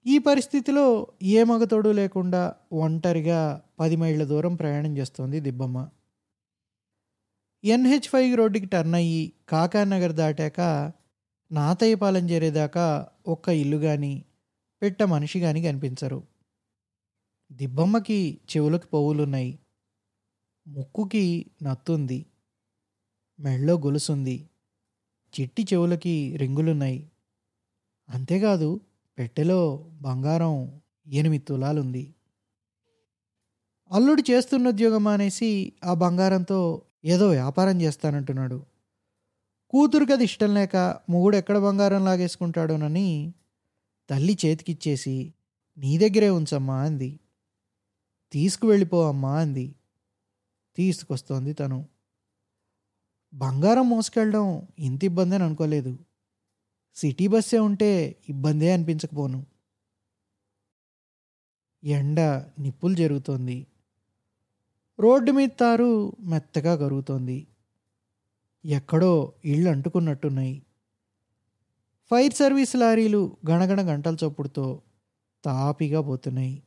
[0.06, 5.88] ఈ పరిస్థితిలో ఏ మగతోడు లేకుండా ఒంటరిగా పది మైళ్ళ దూరం ప్రయాణం చేస్తోంది దిబ్బమ్మ.
[7.64, 10.60] ఎన్హెచ్ ఫైవ్ రోడ్డుకి టర్న్ అయ్యి కాకానగర్ దాటాక
[11.52, 14.24] నాతయ్యపాలెం చేరేదాకా ఒక్క ఇల్లు కానీ
[14.82, 16.22] పెట్ట మనిషి కానీ కనిపించరు.
[17.52, 19.58] దిబ్బమ్మకి చెవులకు పోవులున్నాయి.
[20.66, 22.26] ముక్కుకి నత్తుంది
[23.38, 24.48] మెళ్ళో గొలుసుంది
[25.40, 27.10] చిట్టి చెవులకి రింగులున్నాయి.
[28.08, 28.80] అంతేకాదు
[29.18, 32.14] పెట్టెలో బంగారం ఎనిమిది తులాలుంది.
[33.90, 38.66] అల్లుడు చేస్తున్న ఉద్యోగం అనేసి ఆ బంగారంతో ఏదో వ్యాపారం చేస్తానంటున్నాడు.
[39.70, 40.76] కూతురికి అది ఇష్టం లేక
[41.10, 43.34] మొగుడు ఎక్కడ బంగారం లాగేసుకుంటాడోనని
[44.10, 45.34] తల్లి చేతికిచ్చేసి
[45.76, 47.20] నీ దగ్గరే ఉంచమ్మా అంది.
[48.32, 49.74] తీసుకువెళ్ళిపో అమ్మా అంది.
[50.76, 51.88] తీసుకొస్తోంది తను.
[53.34, 55.98] బంగారం మోసుకెళ్ళడం ఇంత ఇబ్బంది అని అనుకోలేదు.
[56.94, 59.46] సిటీ బస్సే ఉంటే ఇబ్బందే అనిపించకపోను.
[61.84, 62.20] ఎండ
[62.58, 63.66] నిప్పులు జరుగుతోంది.
[65.00, 67.46] రోడ్డు మీద తారు మెత్తగా కరుగుతోంది.
[68.64, 70.62] ఎక్కడో ఇళ్ళు అంటుకున్నట్టున్నాయి.
[72.10, 74.82] ఫైర్ సర్వీస్ లారీలు గణగణ గంటల చొప్పుడుతో
[75.44, 76.62] తాపిగా పోతున్నాయి.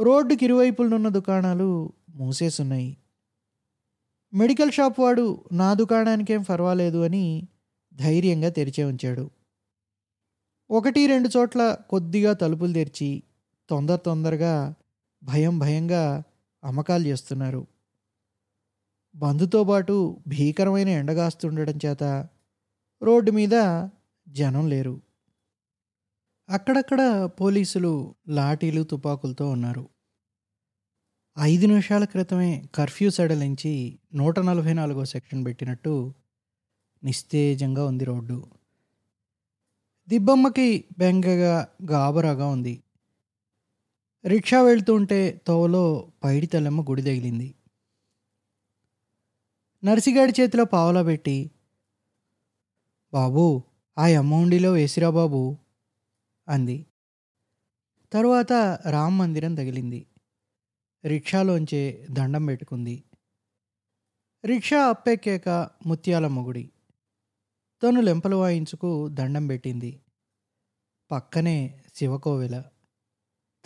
[0.00, 2.96] రోడ్డుకి ఇరువైపులనున్న దుకాణాలు మూసేసున్నాయి.
[4.34, 7.48] మెడికల్ షాప్ వాడు నా దుకాణానికేం పర్వాలేదు అని
[7.94, 9.30] ధైర్యంగా తెరిచే ఉంచాడు.
[10.70, 13.22] ఒకటి రెండు చోట్ల కొద్దిగా తలుపులు తెరిచి
[13.68, 14.74] తొందర తొందరగా
[15.22, 16.22] భయం భయంగా
[16.64, 17.66] అమ్మకాలు చేస్తున్నారు.
[19.14, 22.28] బంధుతో పాటు భీకరమైన ఎండగాస్తుండడం చేత
[23.02, 23.86] రోడ్డు మీద
[24.28, 25.00] జనం లేరు.
[26.48, 29.88] అక్కడక్కడ పోలీసులు లాఠీలు తుపాకులతో ఉన్నారు.
[31.38, 36.14] ఐదు నిమిషాల క్రితమే కర్ఫ్యూ సడలించి నూట నలభై నాలుగో సెక్షన్ పెట్టినట్టు
[37.04, 38.46] నిస్తేజంగా ఉంది రోడ్డు.
[40.08, 42.82] దిబ్బమ్మకి బెంగగా గాబరాగా ఉంది.
[44.26, 47.54] రిక్షా వెళ్తుంటే తోవలో పైడి తెల్లమ్మ గుడి తగిలింది.
[49.84, 51.50] నర్సిగాడి చేతిలో పావలా పెట్టి
[53.12, 53.62] బాబు
[53.98, 55.56] ఆ అమౌండిలో వేసిరా బాబు
[56.48, 56.86] అంది.
[58.12, 58.52] తరువాత
[58.90, 60.06] రామ్ మందిరం తగిలింది.
[61.04, 63.04] రిక్షాలోంచే దండం పెట్టుకుంది.
[64.44, 66.70] రిక్షా అప్పెక్కాక ముత్యాల మొగుడి.
[67.82, 70.00] తను లెంపలు వాయించుకు దండం పెట్టింది.
[71.10, 72.64] పక్కనే శివకోవెల.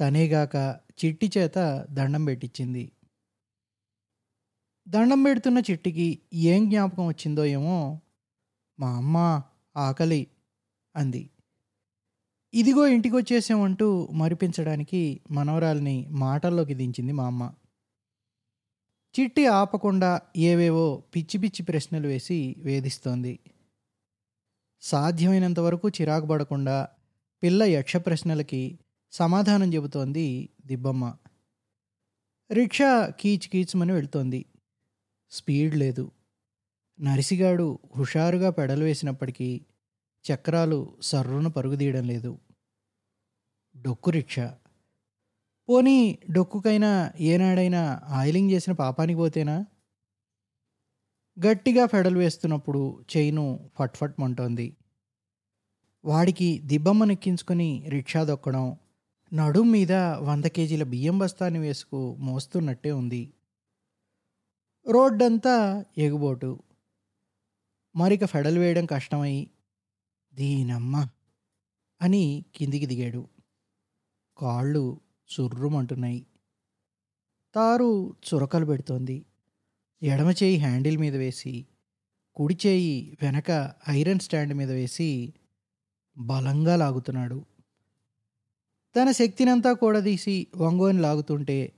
[0.01, 2.93] తనేగాక చిట్టి చేత దండం పెట్టించింది
[4.89, 8.01] దండం పెడుతున్న చిట్టికి ఏం జ్ఞాపకం వచ్చిందో ఏమో
[8.81, 9.43] మా అమ్మ
[9.77, 10.27] ఆకలి
[10.97, 11.31] అంది.
[12.55, 17.53] ఇదిగో ఇంటికి వచ్చేసామంటూ మరిపించడానికి మనవరాల్ని మాటల్లోకి దించింది మా అమ్మ.
[19.21, 23.41] చిట్టి ఆపకుండా ఏవేవో పిచ్చి పిచ్చి ప్రశ్నలు వేసి వేధిస్తోంది.
[24.81, 26.89] సాధ్యమైనంత వరకు చిరాకు పడకుండా
[27.43, 28.79] పిల్ల యక్ష ప్రశ్నలకి
[29.13, 31.15] సమాధానం చెబుతోంది దిబ్బమ్మ.
[32.53, 34.47] రిక్షా కీచ్ కీచ్మని వెళ్తోంది.
[35.31, 36.11] స్పీడ్ లేదు.
[37.01, 39.61] నరిసిగాడు హుషారుగా పెడలు వేసినప్పటికీ
[40.35, 42.39] చక్రాలు సర్రున పరుగుదీయడం లేదు.
[43.77, 44.59] డొక్కు రిక్షా.
[45.69, 49.67] పోనీ డొక్కుకైనా ఏనాడైనా ఆయిలింగ్ చేసిన పాపానికి పోతేనా?
[51.47, 54.77] గట్టిగా ఫెడలు వేస్తున్నప్పుడు చైను ఫట్ఫట్ మంటోంది.
[56.05, 58.77] వాడికి దిబ్బమ్మనెక్కించుకొని రిక్షా దొక్కడం
[59.33, 63.35] నడుం మీద వంద కేజీల బియ్యం బస్తాని వేసుకు మోస్తున్నట్టే ఉంది.
[64.91, 66.63] రోడ్డంతా ఎగుబోటు.
[67.97, 69.51] మరిక ఫెడలు వేయడం కష్టమై
[70.35, 71.09] దీనమ్మ
[72.03, 73.34] అని కిందికి దిగాడు.
[74.39, 75.01] కాళ్ళు
[75.35, 76.27] చుర్రుమంటున్నాయి.
[77.55, 79.27] తారు చురకలు పెడుతోంది.
[80.03, 81.67] ఎడమ చేయి హ్యాండిల్ మీద వేసి
[82.35, 85.35] కుడి చేయి వెనక ఐరన్ స్టాండ్ మీద వేసి
[86.19, 87.45] బలంగా లాగుతున్నాడు.
[88.97, 91.73] తన శక్తినంతా కూడదీసి వంగోని లాగుతుంటే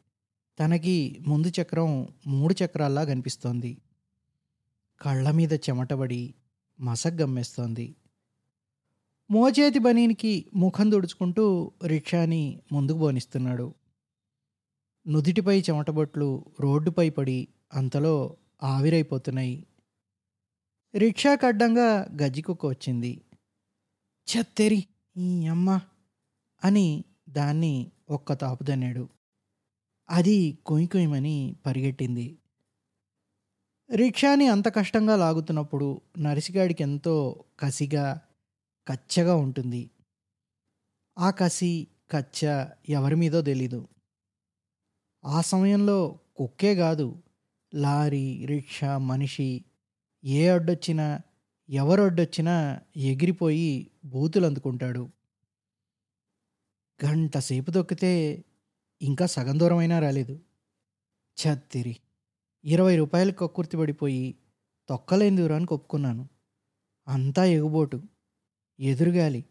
[0.61, 3.79] తనకి ముందు చక్రం మూడు చక్రాల్లా కనిపిస్తోంది.
[5.01, 6.35] కళ్ళ మీద చెమటబడి
[6.81, 7.97] మసగ్గమ్మేస్తోంది.
[9.31, 13.75] మోచేతి బనీనికి ముఖం తుడుచుకుంటూ రిక్షాని ముందుకు బోనిస్తున్నాడు
[15.07, 19.67] నుదిటిపై చెమటబొట్లు రోడ్డుపై పడి అంతలో ఆవిరైపోతున్నాయి.
[20.95, 23.21] రిక్షా కడ్డంగా గజ్జికుక్క వచ్చింది.
[24.29, 24.87] చెత్తెరి
[25.17, 25.81] ఈ అమ్మ
[26.65, 29.09] అని దాన్ని ఒక్క తాపుదన్నాడు
[30.11, 32.39] అది కొయ్ కొయ్యమని పరిగెట్టింది.
[33.95, 38.21] రిక్షాని అంత కష్టంగా లాగుతున్నప్పుడు నరిసిగాడికి ఎంతో కసిగా
[38.87, 39.83] కచ్చగా ఉంటుంది.
[41.17, 41.71] ఆ కసి
[42.11, 42.41] కచ్చ
[42.89, 43.79] ఎవరి మీదో తెలీదు.
[45.25, 45.99] ఆ సమయంలో
[46.37, 47.07] కుక్కే కాదు
[47.73, 49.49] లారీ రిక్షా మనిషి
[50.25, 51.07] ఏ అడ్డొచ్చినా
[51.69, 52.55] ఎవరు అడ్డొచ్చినా
[53.05, 53.71] ఎగిరిపోయి
[54.05, 55.05] బూతులు అందుకుంటాడు.
[57.01, 58.11] గంట సేపు తొక్కితే
[59.01, 60.35] ఇంకా సగం దూరమైనా రాలేదు.
[61.37, 61.95] ఛత్తిరి!
[62.65, 64.25] ఇరవై రూపాయలకు కొక్కుర్తి పడిపోయి
[64.89, 66.25] తొక్కలేని దూరానికి ఒప్పుకున్నాను.
[67.07, 67.99] అంతా ఎగుబోటు.
[68.81, 69.45] ఎదురుగాలి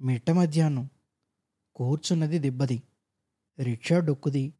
[0.00, 0.88] మిట్ట మధ్యాహ్నం
[1.76, 2.82] కూర్చున్నది దిబ్బది
[3.62, 4.52] రిక్షా డొక్కుది.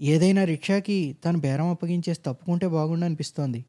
[0.00, 3.64] ఏదైనా రిక్షాకి తను బేరం అప్పగించేసి తప్పుకుంటే బాగుండు అనిపిస్తోంది.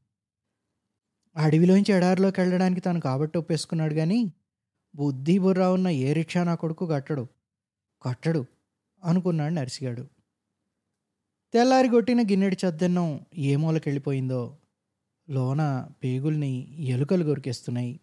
[1.35, 4.33] అడవిలోంచి ఎడారిలోకి వెళ్ళడానికి తను కాబట్టి ఒప్పేసుకున్నాడు కానీ
[4.95, 7.27] బుద్ధి బుర్రా ఉన్న ఏ రిక్షా నా కొడుకు కట్టడు.
[8.01, 8.45] కట్టడు
[9.03, 10.07] అనుకున్నాడు నర్సిగాడు.
[11.53, 14.57] తెల్లారి కొట్టిన గిన్నెడి చద్దన్నం ఏ మూలకెళ్ళిపోయిందో
[15.29, 16.51] లోన పేగుల్ని
[16.85, 17.99] ఎలుకలు కొరికేస్తున్నాయి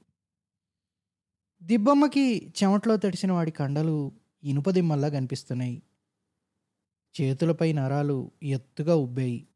[1.63, 4.13] దిబ్బమ్మకి చెమట్లో తడిసిన వాడి కండలు
[4.45, 5.83] ఇనుపదిమ్మల్లా కనిపిస్తున్నాయి.
[7.21, 9.49] చేతులపై నరాలు ఎత్తుగా ఉబ్బాయి.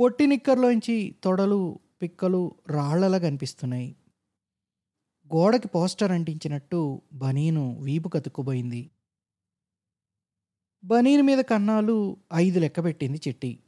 [0.00, 3.96] పొట్టి నిక్కర్లోంచి తొడలు పిక్కలు రాళ్ళలా కనిపిస్తున్నాయి.
[5.34, 8.90] గోడకి పోస్టర్ అంటించినట్టు బనీను వీపు కతుక్కుపోయింది.
[10.84, 13.62] బనీను మీద కన్నాలు ఐదు లెక్కబెట్టింది చెట్టి.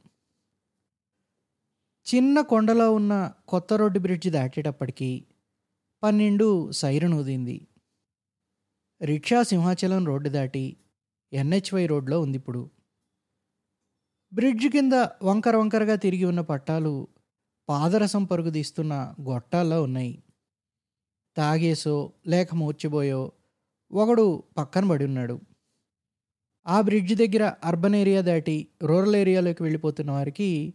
[2.15, 5.25] చిన్న కొండలో ఉన్న కొత్త రోడ్డు బ్రిడ్జ్ దాటేటప్పటికి
[6.03, 7.67] పన్నెండు సైరన్ ఊదింది.
[9.01, 10.77] రిక్షా సింహాచలం రోడ్డు దాటి
[11.33, 12.69] ఎన్హెచ్వై రోడ్లో ఉంది ఇప్పుడు
[14.33, 17.07] బ్రిడ్జ్ కింద వంకర వంకరగా తిరిగి ఉన్న పట్టాలు
[17.69, 20.23] పాదరసం పరుగుదీస్తున్న గొట్టాల్లో ఉన్నాయి.
[21.37, 23.31] తాగేసో లేక మూర్చిపోయో
[23.91, 25.39] ఒకడు పక్కన పడి ఉన్నాడు.
[26.67, 30.73] ఆ బ్రిడ్జ్ దగ్గర అర్బన్ ఏరియా దాటి రూరల్ ఏరియాలోకి వెళ్ళిపోతున్న వారికి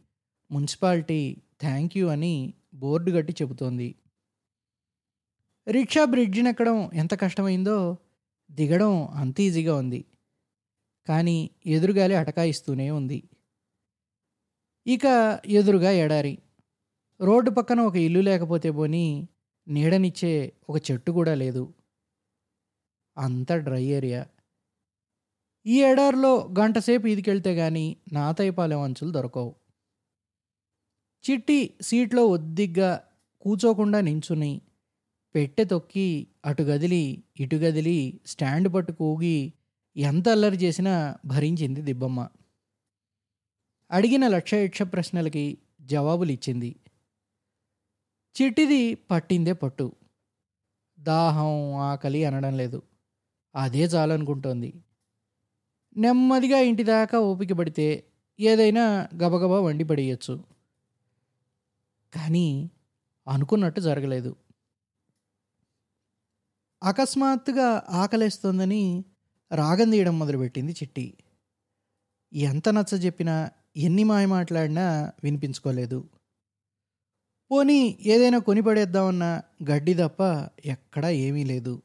[0.50, 3.94] మున్సిపాలిటీ థ్యాంక్ యూ అని బోర్డు కట్టి చెబుతోంది.
[5.70, 7.96] రిక్షా బ్రిడ్జిని ఎక్కడం ఎంత కష్టమైందో
[8.50, 10.04] దిగడం అంత ఈజీగా ఉంది.
[11.08, 13.22] కానీ ఎదురుగాలి అటకాయిస్తూనే ఉంది.
[14.86, 15.06] ఇక
[15.46, 16.38] ఎదురుగా ఎడారి.
[17.20, 19.28] రోడ్డు పక్కన ఒక ఇల్లు లేకపోతే పోని
[19.68, 21.74] నీడనిచ్చే ఒక చెట్టు కూడా లేదు.
[23.18, 24.26] అంత డ్రై ఏరియా.
[25.66, 29.54] ఈ ఎడారిలో గంటసేపు ఈదికెళ్తే కానీ నాతైపాలెం అంచులు దొరకవు.
[31.30, 33.04] చిట్టి సీట్లో ఒద్దిగ్గా
[33.40, 34.60] కూచోకుండా నించుని
[35.34, 39.52] పెట్టె తొక్కి అటు గదిలి ఇటు గదిలి స్టాండ్ పట్టు కూగి
[39.96, 42.28] ఎంత అల్లరి చేసినా భరించింది దిబ్బమ్మ.
[43.90, 46.76] అడిగిన లక్ష యక్ష ప్రశ్నలకి జవాబులు ఇచ్చింది
[48.42, 49.92] చిట్టిది పట్టిందే పట్టు.
[51.00, 52.82] దాహం ఆకలి అనడం లేదు.
[53.54, 54.74] అదే చాలనుకుంటోంది.
[55.96, 58.04] నెమ్మదిగా ఇంటి దాకా ఓపిక పడితే
[58.40, 60.44] ఏదైనా గబగబా వండి పడేయచ్చు.
[62.14, 62.70] కానీ
[63.28, 64.36] అనుకున్నట్టు జరగలేదు.
[66.82, 69.04] అకస్మాత్తుగా ఆకలేస్తోందని
[69.54, 71.14] రాగం తీయడం మొదలుపెట్టింది చిట్టి.
[72.32, 76.08] ఎంత నచ్చ చెప్పినా ఎన్ని మాయ మాట్లాడినా వినిపించుకోలేదు.
[77.50, 81.82] పోనీ ఏదైనా కొనిపడేద్దామన్న గడ్డి తప్ప ఎక్కడా ఏమీ లేదు.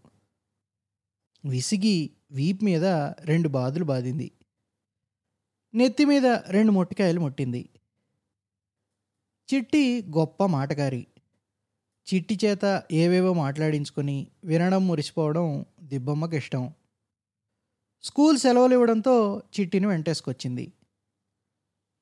[1.46, 2.86] విసిగి వీప్ మీద
[3.22, 4.32] రెండు బాదులు బాదింది.
[5.74, 7.70] నెత్తి మీద రెండు మొట్టికాయలు ముట్టింది.
[9.54, 11.08] చిట్టి గొప్ప మాటగారి.
[12.08, 16.74] చిట్టి చేత ఏవేవో మాట్లాడించుకొని వినడం మురిసిపోవడం దిబ్బమ్మకి ఇష్టం.
[18.04, 20.74] స్కూల్ సెలవులు ఇవ్వడంతో చిట్టిని వెంటేసుకొచ్చింది.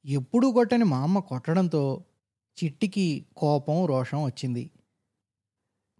[0.06, 2.04] ఎప్పుడూ కొట్టని మా అమ్మ కొట్టడంతో
[2.64, 4.72] చిట్టికి కోపం రోషం వచ్చింది.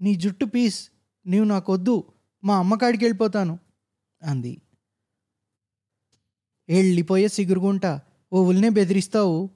[0.02, 0.92] నీ జుట్టు పీస్
[1.26, 2.04] నీవు నాకొద్దు
[2.44, 3.60] మా అమ్మకాడికి వెళ్ళిపోతాను
[4.24, 4.62] అంది.
[6.70, 8.00] వెళ్ళిపోయే సిగురుగుంట
[8.34, 9.50] ఓ ఉల్నే బెదిరిస్తావు.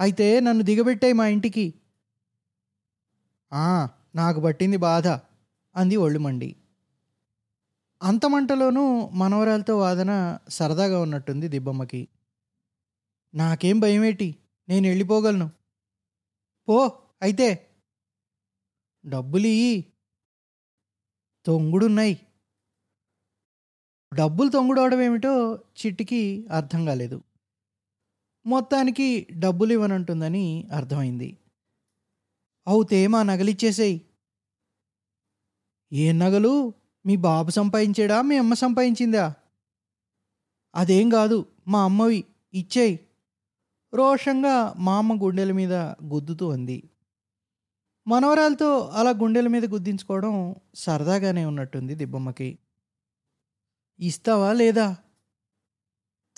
[0.00, 1.74] అయితే నన్ను దిగబెట్టాయి మా ఇంటికి
[4.14, 5.08] నాకు పట్టింది బాధ
[5.76, 6.56] అంది ఒళ్ళు మండి
[8.02, 12.08] అంత మంటలోనూ మనవరాలతో వాదన సరదాగా ఉన్నట్టుంది దిబ్బమ్మకి.
[13.34, 14.36] నాకేం భయమేటి?
[14.68, 15.50] నేను వెళ్ళిపోగలను
[16.68, 17.48] పో అయితే.
[19.06, 19.92] డబ్బులు ఇయ్యి
[21.46, 22.20] తొంగుడున్నాయి.
[24.14, 27.22] డబ్బులు తొంగుడవడం ఏమిటో చిట్టికి అర్థం కాలేదు.
[28.46, 31.38] మొత్తానికి డబ్బులు ఇవ్వనంటుందని అర్థమైంది.
[32.66, 34.06] అవుతే మా నగలిచ్చేసేయి.
[35.92, 36.72] ఏ నగలు?
[37.06, 38.22] మీ బాబు సంపాదించాడా?
[38.22, 39.34] మీ అమ్మ సంపాదించిందా?
[40.74, 42.24] అదేం కాదు మా అమ్మవి.
[42.54, 43.00] ఇచ్చేయి.
[43.94, 45.72] రోషంగా మా అమ్మ గుండెల మీద
[46.04, 46.90] గుద్దుతూ అంది.
[48.06, 52.58] మనవరాలతో అలా గుండెల మీద గుద్దించుకోవడం సరదాగానే ఉన్నట్టుంది దిబ్బమ్మకి.
[54.00, 54.96] ఇస్తావా లేదా?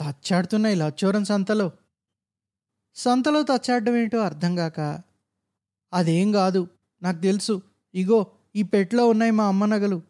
[0.00, 1.70] తచ్చాడుతున్నాయి లచ్చోరం సంతలో.
[2.94, 5.02] సంతలో తచ్చాడడం ఏంటో అర్థం కాక
[5.92, 6.68] అదేం కాదు.
[7.02, 7.62] నాకు తెలుసు.
[7.94, 10.02] ఇగో ఈ పెట్లో ఉన్నాయి మా అమ్మ నగలు.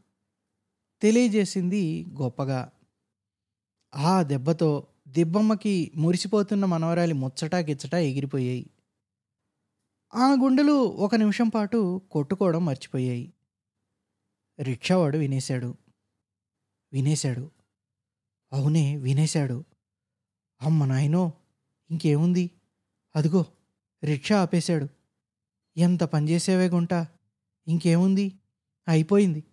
[1.03, 2.73] తెలియజేసింది గొప్పగా.
[3.95, 8.71] ఆ దెబ్బతో దిబ్బమ్మకి మురిసిపోతున్న మనవరాలి ముచ్చటా గిచ్చటా ఎగిరిపోయాయి.
[10.15, 13.33] ఆ గుండెలు ఒక నిమిషం పాటు కొట్టుకోవడం మర్చిపోయాయి.
[14.61, 15.75] రిక్షావాడు వినేశాడు.
[16.93, 17.51] వినేశాడు.
[18.53, 19.65] అవునే వినేశాడు.
[20.62, 21.33] అమ్మ నాయనో
[21.91, 22.51] ఇంకేముంది?
[23.17, 23.45] అదిగో
[24.05, 24.89] రిక్షా ఆపేశాడు.
[25.77, 27.07] ఎంత పనిచేసేవే గుంట?
[27.67, 28.33] ఇంకేముంది?
[28.89, 29.45] అయిపోయింది.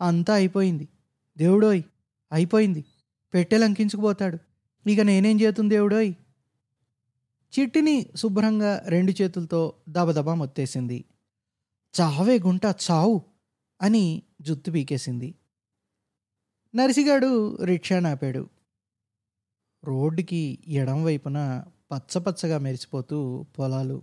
[0.00, 0.88] అంతా అయిపోయింది.
[1.36, 1.82] దేవుడోయ్
[2.32, 2.84] అయిపోయింది.
[3.34, 4.38] పెట్టెలంకించుకుపోతాడు
[4.86, 6.12] ఇక నేనేం చేతుంది దేవుడోయ్?
[7.52, 11.04] చిట్టిని శుభ్రంగా రెండు చేతులతో దబదబా మొత్తేసింది.
[11.94, 13.22] చావే గుంట చావు!
[13.82, 15.34] అని జుత్తు పీకేసింది.
[16.74, 18.48] నరిసిగాడు రిక్షా నాపాడు.
[19.84, 24.02] రోడ్డుకి ఎడం వైపున పచ్చపచ్చగా మెరిసిపోతూ పొలాలు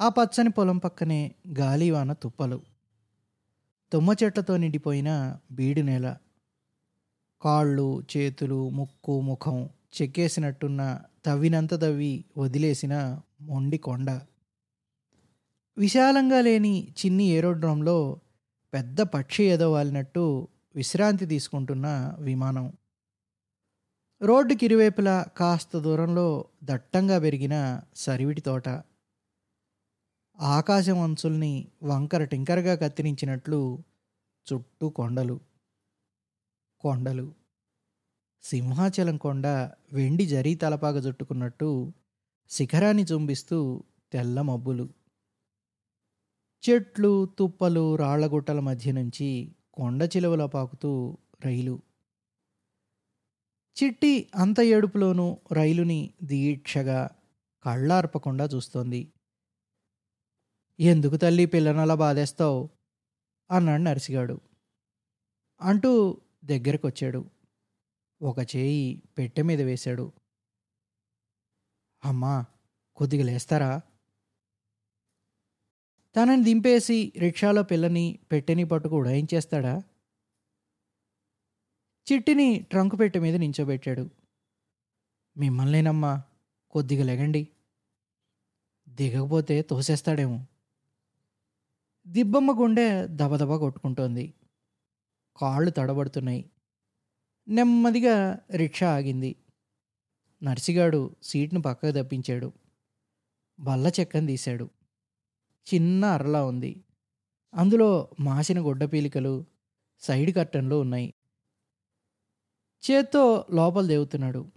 [0.00, 2.60] ఆ పచ్చని పొలం పక్కనే గాలివాన తుప్పలు.
[3.92, 6.16] తుమ్మ చెట్లతో నిండిపోయిన బీడు నేల.
[7.42, 9.68] కాళ్ళు చేతులు ముక్కు ముఖం
[10.02, 14.20] చెక్కేసినట్టున్న తవ్వినంత తవ్వి వదిలేసిన మొండి కొండ.
[15.78, 18.20] విశాలంగా లేని చిన్ని ఏరోడ్రోమ్లో
[18.74, 22.72] పెద్ద పక్షి ఏదో వాలినట్టు విశ్రాంతి తీసుకుంటున్న విమానం.
[24.22, 28.68] రోడ్డుకి ఇరువైపులా కాస్త దూరంలో దట్టంగా పెరిగిన సరివిటి తోట.
[30.38, 33.84] ఆకాశం అంచుల్ని వంకర టింకరగా కత్తిరించినట్లు
[34.46, 35.40] చుట్టూ కొండలు
[36.80, 37.32] కొండలు
[38.42, 39.46] సింహాచలం కొండ
[39.92, 41.92] వెండి జరీ తలపాగ చుట్టుకున్నట్టు
[42.50, 44.86] శిఖరాన్ని చుంబిస్తూ తెల్ల మబ్బులు.
[46.62, 51.82] చెట్లు తుప్పలు రాళ్ళగుట్టల మధ్య నుంచి కొండ చిలువల పాకుతూ రైలు.
[53.76, 57.10] చిట్టి అంత ఏడుపులోనూ రైలుని దీక్షగా
[57.64, 59.12] కళ్ళార్పకుండా చూస్తోంది.
[60.80, 62.68] ఎందుకు తల్లి పిల్లనలా బాధేస్తావు?
[63.50, 64.40] అన్నాడు నర్సిగాడు.
[65.60, 67.24] అంటూ దగ్గరకు వచ్చాడు
[68.22, 70.12] ఒక చేయి పెట్టె మీద వేశాడు.
[72.04, 72.44] అమ్మా
[72.96, 73.80] కొద్దిగా లేస్తారా?
[76.16, 79.82] తనని దింపేసి రిక్షాలో పిల్లని పెట్టెని పట్టుకు ఉడాయించేస్తాడా
[82.12, 84.10] చిట్టిని ట్రంక్ పెట్టె మీద నించోబెట్టాడు.
[85.36, 86.22] మిమ్మల్నేనమ్మా
[86.70, 87.48] కొద్దిగా లెగండి.
[88.88, 90.46] దిగకపోతే తోసేస్తాడేమో.
[92.06, 94.34] దిబ్బమ్మ గుండె దబదబ కొట్టుకుంటోంది.
[95.36, 96.50] కాళ్ళు తడబడుతున్నాయి.
[97.48, 99.36] నెమ్మదిగా రిక్షా ఆగింది.
[100.42, 102.52] నర్సిగాడు సీట్ను పక్కకు తప్పించాడు.
[103.60, 104.70] బల్ల చెక్కను తీశాడు.
[105.74, 106.84] చిన్న అరలా ఉంది.
[107.54, 109.46] అందులో మాసిన గుడ్డ పీలికలు
[109.98, 111.14] సైడ్ కర్టన్లు ఉన్నాయి.
[112.90, 114.52] చేత్తో లోపల దేవుతున్నాడు.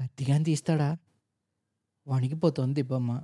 [0.00, 0.98] కత్తిగాని తీస్తాడా?
[2.08, 3.22] వణికిపోతోంది దిబ్బమ్మ.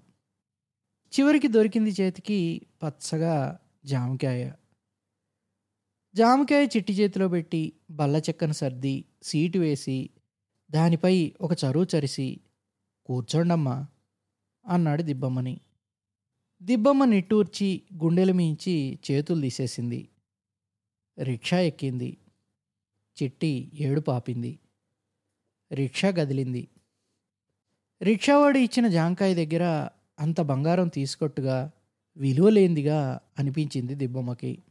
[1.07, 4.53] చివరికి దొరికింది చేతికి పచ్చగా జామకాయ.
[6.15, 10.11] జామకాయ చిట్టి చేతిలో పెట్టి బల్ల చెక్కను సర్ది సీటు వేసి
[10.71, 12.41] దానిపై ఒక చరువు చరిసి
[13.07, 13.87] కూర్చోండమ్మా
[14.67, 15.61] అన్నాడు దిబ్బమ్మని.
[16.63, 20.09] దిబ్బమ్మ నిట్టూర్చి గుండెలు మించి చేతులు తీసేసింది.
[21.23, 22.17] రిక్షా ఎక్కింది.
[23.23, 24.59] చిట్టి ఏడు పాపింది.
[25.73, 26.69] రిక్షా కదిలింది
[28.03, 31.71] రిక్షావాడు ఇచ్చిన జాంకాయ దగ్గర అంత బంగారం తీసుకొట్టుగా
[32.17, 34.63] విలువలేందిగా అనిపించింది దిబ్బమ్మకి.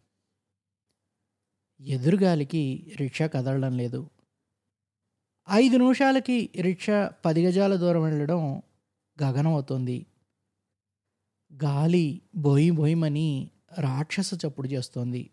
[1.79, 4.09] ఎదురుగాలికి రిక్షా కదలడం లేదు.
[5.51, 8.61] ఐదు నిమిషాలకి రిక్షా పది గజాల దూరం వెళ్ళడం
[9.23, 10.05] గగనం అవుతుంది
[11.63, 15.29] గాలి బొయ్ బొయ్యమని రాక్షస చప్పుడు చేస్తోంది.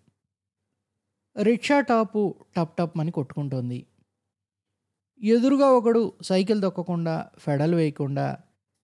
[1.43, 3.87] రిక్షా టాపు టప్ టప్ అని కొట్టుకుంటోంది.
[5.23, 8.37] ఎదురుగా ఒకడు సైకిల్ దొక్కకుండా ఫెడల్ వేయకుండా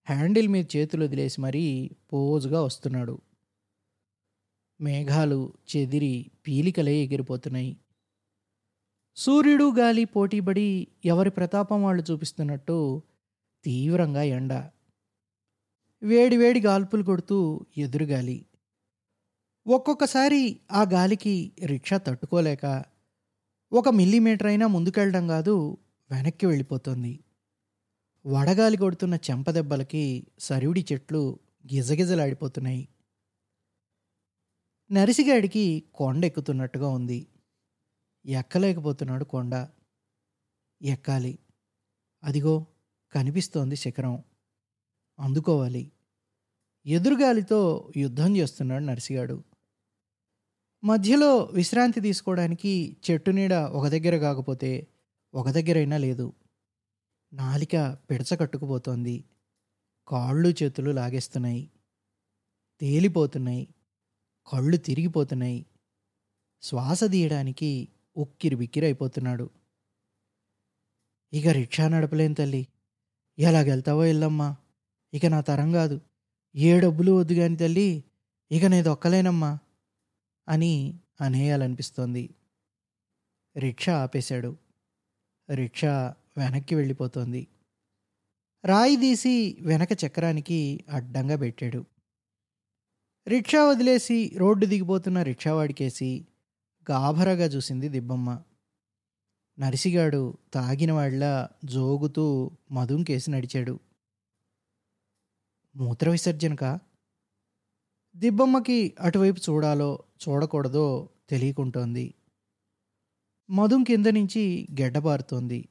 [0.09, 3.21] హ్యాండిల్ మీద చేతులు వదిలేసి మరీ పోజుగా వస్తున్నాడు.
[4.81, 7.77] మేఘాలు చెదిరి పీలికలే ఎగిరిపోతున్నాయి.
[9.15, 13.01] సూర్యుడు గాలి పోటీపడి ఎవరి ప్రతాపం వాళ్ళు చూపిస్తున్నట్టు
[13.63, 14.53] తీవ్రంగా ఎండ.
[16.03, 18.45] వేడి వేడి గాల్పులు కొడుతూ ఎదురుగాలి.
[19.67, 22.83] ఒక్కొక్కసారి ఆ గాలికి రిక్షా తట్టుకోలేక
[23.71, 25.77] ఒక మిల్లీమీటర్ అయినా ముందుకెళ్ళడం కాదు
[26.11, 27.19] వెనక్కి వెళ్ళిపోతుంది.
[28.25, 31.39] వడగాలి కొడుతున్న చెంపదెబ్బలకి సరివుడి చెట్లు
[31.73, 32.87] గిజగిజలాడిపోతున్నాయి.
[34.91, 37.27] నరిసిగాడికి కొండ ఎక్కుతున్నట్టుగా ఉంది.
[38.25, 39.67] ఎక్కలేకపోతున్నాడు కొండ.
[40.81, 41.39] ఎక్కాలి.
[42.23, 42.65] అదిగో
[43.11, 44.23] కనిపిస్తోంది శిఖరం.
[45.19, 45.91] అందుకోవాలి.
[46.85, 49.43] ఎదురుగాలితో యుద్ధం చేస్తున్నాడు నర్సిగాడు.
[50.83, 54.87] మధ్యలో విశ్రాంతి తీసుకోవడానికి చెట్టు నీడ ఒక దగ్గర కాకపోతే
[55.33, 56.33] ఒక దగ్గరైనా లేదు.
[57.33, 59.23] నాలిక పిడచ కట్టుకుపోతోంది.
[60.07, 61.71] కాళ్ళు చేతులు లాగేస్తున్నాయి.
[62.81, 63.67] తేలిపోతున్నాయి.
[64.53, 65.65] కళ్ళు తిరిగిపోతున్నాయి.
[66.61, 67.87] శ్వాస తీయడానికి
[68.17, 69.49] ఉక్కిరి బిక్కిరి అయిపోతున్నాడు
[71.33, 72.67] ఇక రిక్షా నడపలేం తల్లి.
[73.39, 74.55] ఎలాగెళ్తావో వెళ్ళమ్మా
[75.13, 76.01] ఇక నా తరం కాదు.
[76.55, 78.03] ఏ డబ్బులు వద్దు కాని తల్లి
[78.51, 79.59] ఇక నేను ఒక్కలేనమ్మా
[80.47, 82.35] అని అనేయాలనిపిస్తోంది.
[83.57, 84.57] రిక్షా ఆపేశాడు.
[85.53, 87.47] రిక్షా వెనక్కి వెళ్ళిపోతోంది.
[88.65, 91.85] రాయి తీసి వెనక చక్రానికి అడ్డంగా పెట్టాడు.
[93.27, 96.27] రిక్షా వదిలేసి రోడ్డు దిగిపోతున్న రిక్షావాడికేసి
[96.91, 98.43] గాభరాగా చూసింది దిబ్బమ్మ.
[99.59, 103.79] నరిసిగాడు తాగినవాళ్ళ జోగుతూ మధుంకేసి నడిచాడు.
[105.75, 106.79] మూత్ర విసర్జనకా?
[108.15, 112.13] దిబ్బమ్మకి అటువైపు చూడాలో చూడకూడదో తెలియకుంటోంది.
[113.49, 115.69] మధుం కింద నుంచి గెడ్డబారుతోంది.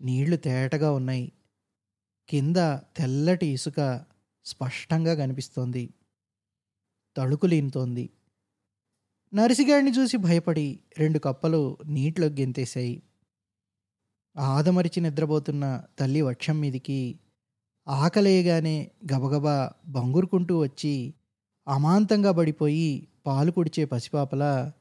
[0.00, 1.32] నీళ్ళు తేటగా ఉన్నాయి.
[2.28, 2.56] కింద
[2.96, 4.04] తెల్లటి ఇసుక
[4.44, 5.94] స్పష్టంగా కనిపిస్తోంది.
[7.16, 8.10] తళుకులీనుతోంది
[9.34, 13.02] నరిసిగాడిని చూసి భయపడి రెండు కప్పలు నీటిలో గెంతేశాయి.
[14.36, 17.20] ఆదమరిచి నిద్రపోతున్న తల్లి వక్షం మీదికి
[17.88, 21.14] ఆకలేయగానే గబగబా బంగురుకుంటూ వచ్చి
[21.68, 24.72] అమాంతంగా పడిపోయి పాలు కుడిచే పసిపాపలా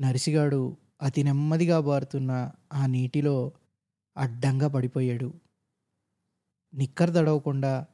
[0.00, 3.52] నరిసిగాడు అతి నెమ్మదిగా బారుతున్న ఆ నీటిలో
[4.16, 5.34] అడ్డంగా పడిపోయాడు.
[6.74, 7.86] నిక్కర్ తడవకుండా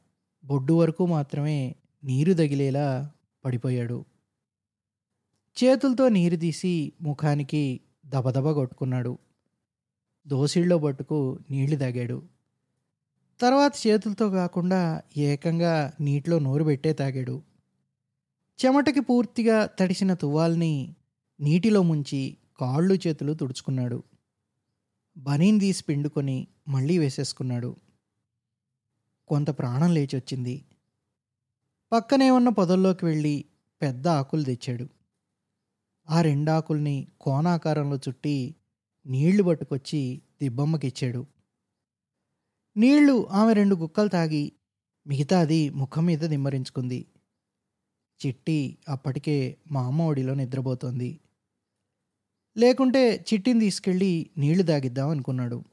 [0.45, 3.11] బొడ్డు వరకు మాత్రమే నీరు తగిలేలా
[3.45, 4.05] పడిపోయాడు.
[5.63, 9.17] చేతులతో నీరు తీసి ముఖానికి దబదబ కొట్టుకున్నాడు.
[10.27, 12.23] దోసిళ్ళో పట్టుకు నీళ్ళు తాగాడు.
[13.41, 17.41] తర్వాత చేతులతో కాకుండా ఏకంగా నీటిలో నోరు పెట్టే తాగాడు.
[18.65, 20.95] చెమటకి పూర్తిగా తడిసిన తువ్వాల్ని
[21.39, 24.03] నీటిలో ముంచి కాళ్ళు చేతులు తుడుచుకున్నాడు.
[25.17, 27.75] బనీన్ తీసి పిండుకొని మళ్ళీ వేసేసుకున్నాడు.
[29.27, 30.65] కొంత ప్రాణం లేచొచ్చింది.
[31.91, 33.45] పక్కనే ఉన్న పొదల్లోకి వెళ్ళి
[33.81, 34.89] పెద్ద ఆకులు తెచ్చాడు.
[36.09, 38.55] ఆ రెండు ఆకుల్ని కోణాకారంలో చుట్టి
[39.07, 41.25] నీళ్ళు పట్టుకొచ్చి దిబ్బమ్మకిచ్చాడు.
[42.77, 44.51] నీళ్ళు ఆమె రెండు గుక్కలు తాగి
[45.07, 47.05] మిగతాది ముఖం మీద దిమ్మరించుకుంది.
[48.25, 51.19] చిట్టి అప్పటికే మా అమ్మ ఒడిలో నిద్రపోతోంది.
[52.57, 55.63] లేకుంటే చిట్టిని తీసుకెళ్ళి నీళ్ళు తాగిద్దాం అనుకున్నాడు.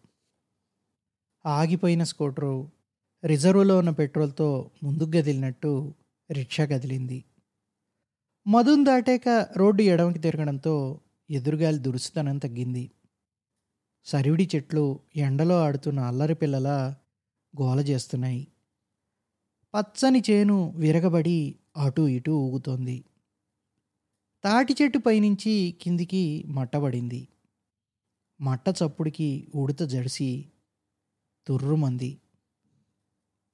[1.47, 2.70] ఆగిపోయిన స్కూటరు
[3.24, 5.95] రిజర్వ్లో ఉన్న పెట్రోల్తో ముందుకు కదిలినట్టు
[6.32, 7.24] రిక్షా కదిలింది.
[8.47, 12.91] మధున్ దాటాక రోడ్డు ఎడమకి తిరగడంతో ఎదురుగాలి దురుసుతనం తగ్గింది.
[14.05, 16.95] సరివిడి చెట్లు ఎండలో ఆడుతున్న అల్లరి పిల్లల
[17.62, 18.47] గోల చేస్తున్నాయి.
[19.74, 23.05] పచ్చని చేను విరగబడి అటూ ఇటూ ఊగుతోంది.
[24.45, 27.28] తాటి చెట్టు పైనుంచి కిందికి మట్టబడింది.
[28.40, 30.53] మట్ట చప్పుడికి ఉడత జడిసి
[31.47, 32.18] తుర్రుమంది.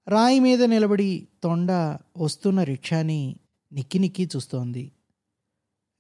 [0.09, 1.72] రాయి మీద నిలబడి తొండ
[2.16, 3.36] వస్తున్న రిక్షాని
[3.72, 4.93] నిక్కి నిక్కి చూస్తోంది.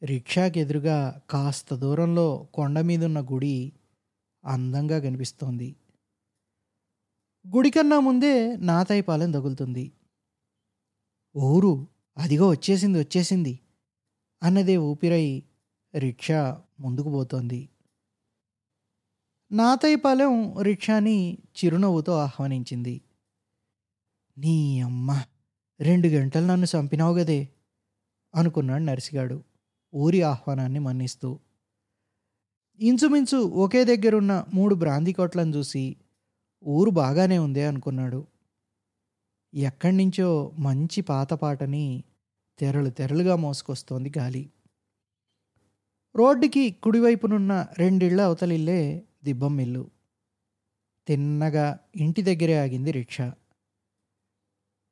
[0.04, 3.72] రిక్షాకి ఎదురుగా కాస్త దూరంలో కొండ మీదున్న గుడి
[4.44, 5.76] అందంగా కనిపిస్తోంది.
[7.48, 9.92] గుడి కన్నా ముందే నాతాయిపాలెం తగులుతుంది.
[11.36, 11.86] ఊరు
[12.18, 13.60] అదిగో వచ్చేసింది వచ్చేసింది.
[14.42, 15.42] అన్నదే ఊపిరై
[15.98, 17.68] రిక్షా ముందుకు పోతోంది.
[19.52, 23.00] నాతయ్యపాలెం రిక్షాని చిరునవ్వుతో ఆహ్వానించింది.
[24.38, 25.22] నీ అమ్మ
[25.80, 27.48] రెండు గంటలు నన్ను చంపినావు గదే
[28.34, 29.44] అనుకున్నాడు నర్సిగాడు
[29.94, 31.38] ఊరి ఆహ్వానాన్ని మన్నిస్తూ.
[32.80, 35.96] ఇంచుమించు ఒకే దగ్గరున్న మూడు బ్రాంది కొట్లను చూసి
[36.66, 38.26] ఊరు బాగానే ఉందే అనుకున్నాడు.
[39.54, 42.04] ఎక్కడి నుంచో మంచి పాత పాటని
[42.60, 44.50] తెరలు తెరలుగా మోసుకొస్తోంది గాలి.
[46.16, 49.90] రోడ్డుకి కుడివైపునున్న రెండిళ్ళ అవతలిల్లే దిబ్బం ఇల్లు.
[51.06, 53.32] తిన్నగా ఇంటి దగ్గరే ఆగింది రిక్షా.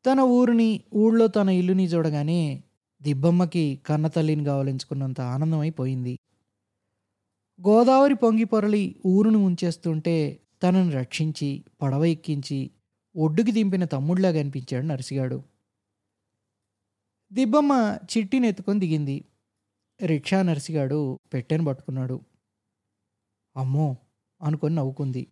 [0.07, 2.65] తన ఊరిని ఊళ్ళో తన ఇల్లుని చూడగానే
[3.03, 6.19] దిబ్బమ్మకి కన్నతల్లిని గావలించుకున్నంత ఆనందమైపోయింది.
[7.69, 12.71] గోదావరి పొంగి పొరలి ఊరును ఉంచేస్తుంటే తనను రక్షించి పడవ ఎక్కించి
[13.17, 15.58] ఒడ్డుకి దింపిన తమ్ముడిలా కనిపించాడు నర్సిగాడు.
[17.33, 19.25] దిబ్బమ్మ చిట్టిని ఎత్తుకొని దిగింది.
[20.07, 22.21] రిక్షా నర్సిగాడు పెట్టెను పట్టుకున్నాడు.
[23.57, 23.97] అమ్మో
[24.43, 25.27] అనుకొని నవ్వుకుంది.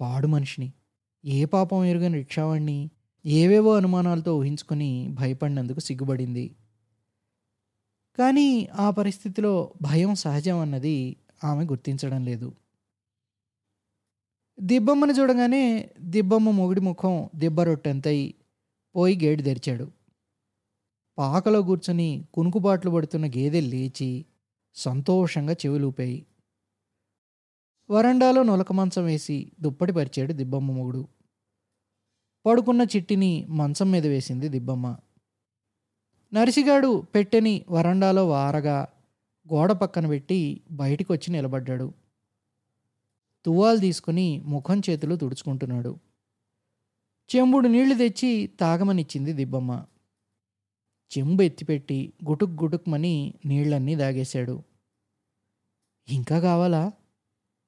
[0.00, 0.72] పాడు మనిషిని.
[1.24, 2.90] ఏ పాపం ఎరుగని రిక్షావాణ్ణి?
[3.26, 6.56] ఏవేవో అనుమానాలతో ఊహించుకొని భయపడినందుకు సిగ్గుపడింది.
[8.18, 12.52] కానీ ఆ పరిస్థితిలో భయం సహజం అన్నది ఆమె గుర్తించడం లేదు.
[14.60, 18.34] దిబ్బమ్మని చూడగానే దిబ్బమ్మ మొగుడి ముఖం దిబ్బ రొట్టెంతయి
[18.96, 19.99] పోయి గేటు తెరిచాడు.
[21.20, 24.24] పాకలో కూర్చొని కునుకుబాట్లు పడుతున్న గేదె లేచి
[24.74, 26.26] సంతోషంగా చెవులూపాయి.
[27.90, 31.08] వరండాలో నొలక మంచం వేసి దుప్పటి పరిచాడు దిబ్బమ్మ మొగుడు.
[32.46, 34.96] పడుకున్న చిట్టిని మంచం మీద వేసింది దిబ్బమ్మ.
[36.34, 38.88] నరిసిగాడు పెట్టెని వరండాలో వారగా
[39.52, 41.92] గోడ పక్కన పెట్టి బయటికి వచ్చి నిలబడ్డాడు.
[43.44, 45.98] తువ్వాలు తీసుకుని ముఖం చేతులు తుడుచుకుంటున్నాడు.
[47.36, 49.86] చెంబుడు నీళ్ళు తెచ్చి తాగమనిచ్చింది దిబ్బమ్మ.
[51.18, 54.62] చెంబు ఎత్తిపెట్టి గుటుక్ గుటుక్మని నీళ్ళన్నీ దాగేశాడు.
[56.08, 56.92] ఇంకా కావాలా?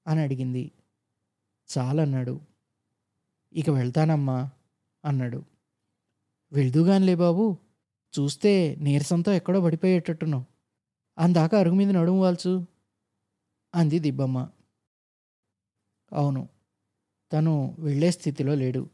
[0.07, 0.72] అని అడిగింది.
[1.78, 2.40] చాలన్నాడు.
[3.53, 4.51] ఇక వెళ్తానమ్మా
[5.05, 5.45] అన్నాడు.
[6.53, 7.57] వెళ్దుగానిలే బాబు
[8.20, 10.45] చూస్తే నీరసంతో ఎక్కడో పడిపోయేటట్టున్నావు.
[11.18, 12.66] అందాక అరుగు మీద నడుము వాల్చు
[13.74, 14.51] అంది దిబ్బమ్మ.
[16.12, 16.49] అవును
[17.32, 18.90] తను వెళ్ళే స్థితిలో లేడు.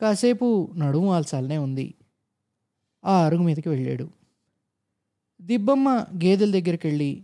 [0.00, 1.94] కాసేపు నడుము వాల్చాలనే ఉంది.
[3.04, 4.10] ఆ అరుగు మీదకి వెళ్ళాడు.
[5.40, 7.22] దిబ్బమ్మ గేదెల దగ్గరికి వెళ్ళి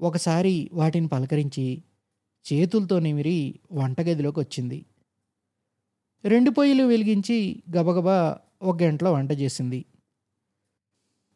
[0.00, 1.82] ఒకసారి వాటిని పలకరించి
[2.52, 4.86] చేతులతో నిమిరి వంటగదిలోకి వచ్చింది.
[6.24, 9.84] రెండు పొయ్యిలు వెలిగించి గబగబా ఒక గంటలో వంట చేసింది.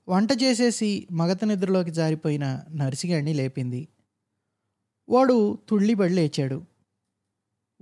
[0.08, 3.88] వంట చేసేసి మగత నిద్రలోకి జారిపోయిన నర్సిగాణ్ణి లేపింది.
[5.08, 6.64] వాడు తుళ్ళిబడి లేచాడు.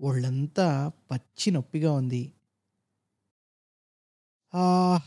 [0.01, 2.33] ఒళ్ళంతా పచ్చి నొప్పిగా ఉంది.
[4.55, 4.99] ఆ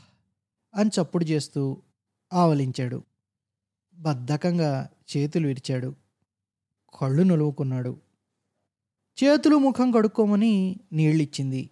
[0.75, 1.81] అని చప్పుడు చేస్తూ
[2.33, 3.03] ఆవలించాడు.
[3.93, 5.95] బద్ధకంగా చేతులు విరిచాడు.
[6.99, 8.01] కళ్ళు నులువుకున్నాడు.
[9.23, 11.69] చేతులు ముఖం కడుక్కోమని నీళ్ళిచ్చింది.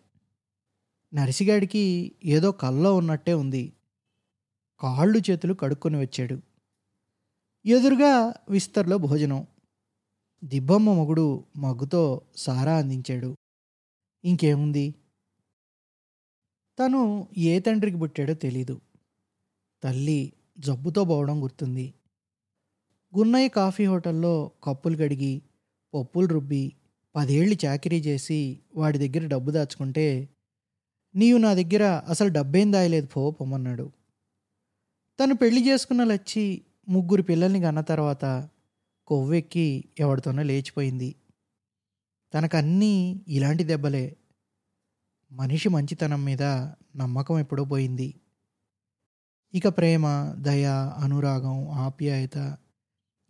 [1.13, 3.73] నరిసిగాడికి ఏదో కల్లో ఉన్నట్టే ఉంది.
[4.79, 6.41] కాళ్ళు చేతులు కడుక్కొని వచ్చాడు.
[7.65, 9.47] ఎదురుగా విస్తర్లో భోజనం.
[10.43, 13.37] దిబ్బమ్మ మొగుడు మగ్గుతో సారా అందించాడు.
[14.25, 14.95] ఇంకేముంది?
[16.79, 18.81] తను ఏ తండ్రికి పుట్టాడో తెలీదు.
[19.83, 21.93] తల్లి జబ్బుతో పోవడం గుర్తుంది.
[23.17, 25.41] గున్నయ్య కాఫీ హోటల్లో కప్పులు కడిగి
[25.93, 26.73] పప్పులు రుబ్బి
[27.15, 30.29] పదేళ్ళు చాకరీ చేసి వాడి దగ్గర డబ్బు దాచుకుంటే
[31.15, 33.91] నీవు నా దగ్గర అసలు డబ్బేం దాయలేదు పో పొమ్మన్నాడు.
[35.19, 38.49] తను పెళ్ళి చేసుకున్న లచ్చి ముగ్గురు పిల్లల్ని కన్న తర్వాత
[39.07, 41.15] కొవ్వెక్కి ఎవరితోనో లేచిపోయింది.
[42.33, 44.17] తనకన్నీ ఇలాంటి దెబ్బలే.
[45.31, 46.43] మనిషి మంచితనం మీద
[46.95, 48.13] నమ్మకం ఎప్పుడో పోయింది.
[49.53, 50.65] ఇక ప్రేమ దయ
[51.03, 52.57] అనురాగం ఆప్యాయత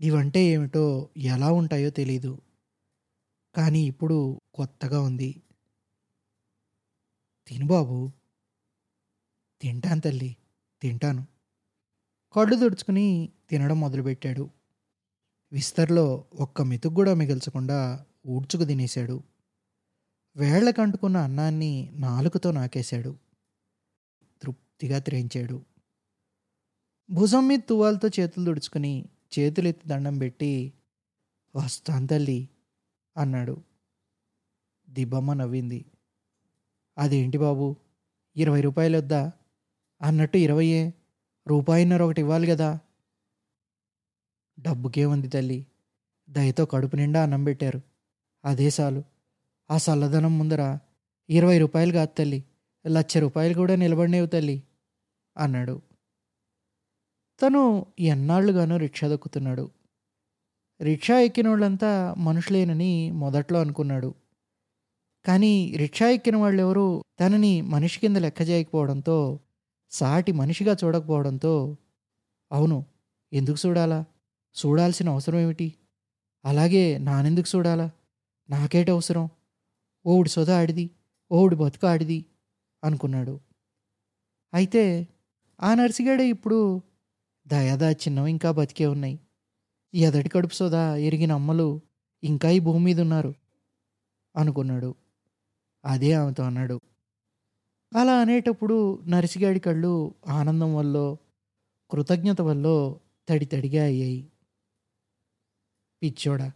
[0.01, 2.41] ఇవంటే ఏమిటో ఎలా ఉంటాయో తెలీదు.
[3.55, 5.41] కానీ ఇప్పుడు కొత్తగా ఉంది.
[7.47, 8.11] తిను బాబు.
[9.61, 10.35] తింటాను తల్లి
[10.81, 11.25] తింటాను.
[12.35, 14.49] కళ్ళు తుడుచుకుని తినడం మొదలుపెట్టాడు.
[15.51, 19.23] విస్తర్లో ఒక్క మెతుకు కూడా మిగల్చకుండా ఊడ్చుకు తినేశాడు.
[20.35, 23.15] వేళ్ళకంటుకున్న అన్నాన్ని నాలుకతో నాకేశాడు.
[24.41, 25.65] తృప్తిగా త్రేయించాడు
[27.11, 29.05] భుజం మీద తువాలతో చేతులు తుడుచుకుని
[29.39, 30.73] చేతులెత్తి దండం పెట్టి
[31.55, 32.49] వస్తాను తల్లి
[33.17, 33.57] అన్నాడు.
[34.89, 35.85] దిబ్బమ్మ నవ్వింది.
[36.97, 37.75] అదేంటి బాబు?
[38.35, 39.31] ఇరవై రూపాయలు వద్దా
[40.01, 40.93] అన్నట్టు ఇరవయే
[41.47, 42.79] రూపాయిన్నర ఒకటి ఇవ్వాలి కదా
[44.59, 45.65] డబ్బుకేముంది తల్లి.
[46.29, 47.81] దయతో కడుపు నిండా అన్నం పెట్టారు.
[48.45, 49.03] అదే చాలు
[49.71, 50.77] ఆ చల్లదనం ముందర
[51.29, 52.43] ఇరవై రూపాయలు కాదు తల్లి.
[52.87, 54.63] లక్ష రూపాయలు కూడా నిలబడినేవు తల్లి
[55.37, 55.86] అన్నాడు.
[57.41, 57.61] తను
[57.99, 59.65] ఎన్నాళ్ళుగానో రిక్షా దొక్కుతున్నాడు.
[60.81, 64.09] రిక్షా ఎక్కిన వాళ్ళంతా మనుషులేనని మొదట్లో అనుకున్నాడు.
[65.25, 69.17] కానీ రిక్షా ఎక్కిన వాళ్ళెవరూ తనని మనిషి కింద లెక్క చేయకపోవడంతో
[69.91, 71.53] సాటి మనిషిగా చూడకపోవడంతో
[72.51, 72.85] అవును
[73.31, 74.05] ఎందుకు చూడాలా?
[74.55, 75.67] చూడాల్సిన అవసరం ఏమిటి?
[76.45, 77.87] అలాగే నానెందుకు చూడాలా?
[78.49, 79.25] నాకేటి అవసరం?
[80.05, 80.85] ఓడి సొద ఆడిది
[81.31, 82.25] ఓడి బతుకు ఆడిది
[82.83, 83.35] అనుకున్నాడు.
[84.53, 84.83] అయితే
[85.59, 86.59] ఆ నర్సిగాడే ఇప్పుడు
[87.47, 89.19] దయాదా చిన్నవి ఇంకా బతికే ఉన్నాయి.
[89.93, 91.81] ఎదటి కడుపు సోదా ఎరిగిన అమ్మలు
[92.23, 93.33] ఇంకా ఈ భూమి మీద ఉన్నారు
[94.35, 94.95] అనుకున్నాడు.
[95.85, 96.81] అదే ఆమెతో అన్నాడు.
[97.95, 101.15] అలా అనేటప్పుడు నరిసిగాడి కళ్ళు ఆనందం వల్ల
[101.91, 102.95] కృతజ్ఞత వల్ల
[103.29, 104.31] తడి తడిగా అయ్యాయి.
[106.03, 106.51] పిచ్చోడా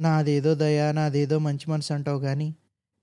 [0.00, 2.54] నాదేదో దయా నాదేదో మంచి మనసు అంటావు కానీ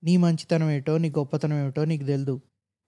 [0.03, 2.41] నీ మంచితనం ఏటో నీ గొప్పతనం ఏమిటో నీకు తెలుదు.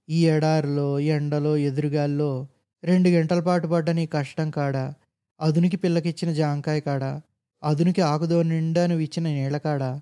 [0.09, 2.47] ఈ ఎడారిలో ఎండలో ఎదురుగాల్లో
[2.84, 4.93] రెండు గంటల పాటు పడ్డ నీ కష్టం కాడా?
[5.41, 7.21] అదునికి పిల్లకిచ్చిన జాంకాయ కాడా?
[7.63, 10.01] అదునికి ఆకుదో నిండా నువ్వు ఇచ్చిన నీళ్ళ నాదయ్యే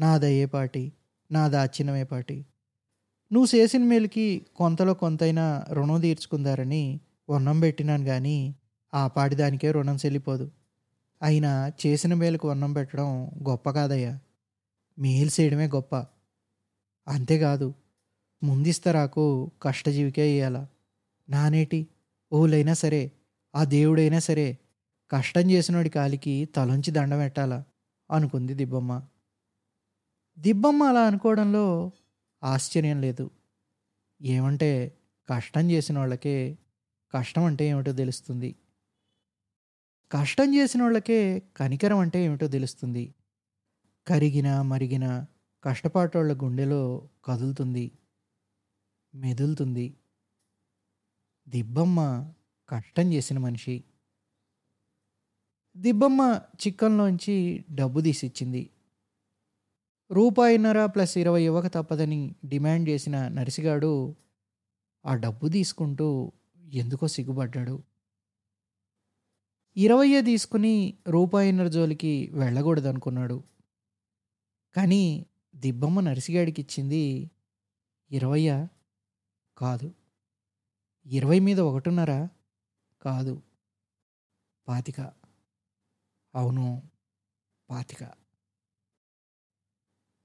[0.00, 0.92] నాదయ్యేపాటి
[1.32, 2.44] నా దాచినమేపాటి
[3.32, 7.00] నువ్వు చేసిన మేలుకి కొంతలో కొంతైనా రుణం తీర్చుకుందారని
[7.30, 8.54] వన్నం పెట్టినాను కానీ
[8.94, 10.50] ఆ పాటిదానికే రుణం చెల్లిపోదు.
[11.22, 14.18] అయినా చేసిన మేలుకు వన్నం పెట్టడం గొప్ప కాదయ్యా.
[14.98, 16.06] మేలు చేయడమే గొప్ప.
[17.08, 17.74] అంతేకాదు
[18.42, 20.66] ముందిస్తరాకు కష్టజీవికే ఇయ్యాల.
[21.30, 21.86] నానేటి?
[22.32, 23.12] ఊలైనా సరే
[23.54, 24.58] ఆ దేవుడైనా సరే
[25.10, 27.64] కష్టం చేసినోడి కాలికి తలొంచి దండం పెట్టాలా?
[28.10, 28.92] అనుకుంది దిబ్బమ్మ.
[30.38, 31.92] దిబ్బమ్మ అలా అనుకోవడంలో
[32.42, 33.30] ఆశ్చర్యం లేదు.
[34.20, 34.70] ఏమంటే
[35.28, 36.58] కష్టం చేసిన వాళ్ళకే
[37.14, 38.50] కష్టం అంటే ఏమిటో తెలుస్తుంది.
[40.10, 41.18] కష్టం చేసిన వాళ్ళకే
[41.56, 43.14] కనికరం అంటే ఏమిటో తెలుస్తుంది.
[44.06, 45.06] కరిగిన మరిగిన
[45.64, 46.82] కష్టపాటోళ్ళ గుండెలో
[47.24, 47.84] కదులుతుంది
[49.14, 49.86] మెదులుతుంది.
[51.50, 52.32] దిబ్బమ్మ
[52.68, 53.84] కష్టం చేసిన మనిషి.
[55.76, 58.70] దిబ్బమ్మ చిక్కన్లోంచి డబ్బు తీసిచ్చింది.
[60.10, 64.14] రూపాయిన్నర ప్లస్ ఇరవై ఇవ్వక తప్పదని డిమాండ్ చేసిన నరిసిగాడు
[65.06, 66.32] ఆ డబ్బు తీసుకుంటూ
[66.72, 67.82] ఎందుకో సిగ్గుపడ్డాడు.
[69.76, 73.42] ఇరవయ్యే తీసుకుని రూపాయిన్నర జోలికి వెళ్ళకూడదనుకున్నాడు.
[74.76, 75.26] కానీ
[75.56, 77.30] దిబ్బమ్మ నరిసిగాడికి ఇచ్చింది
[78.10, 78.68] ఇరవయ్య?
[79.58, 79.99] కాదు.
[81.06, 82.28] ఇరవై మీద ఒకటున్నరా
[83.02, 83.42] కాదు.
[84.68, 85.00] పాతిక.
[86.34, 86.82] అవును
[87.70, 88.02] పాతిక.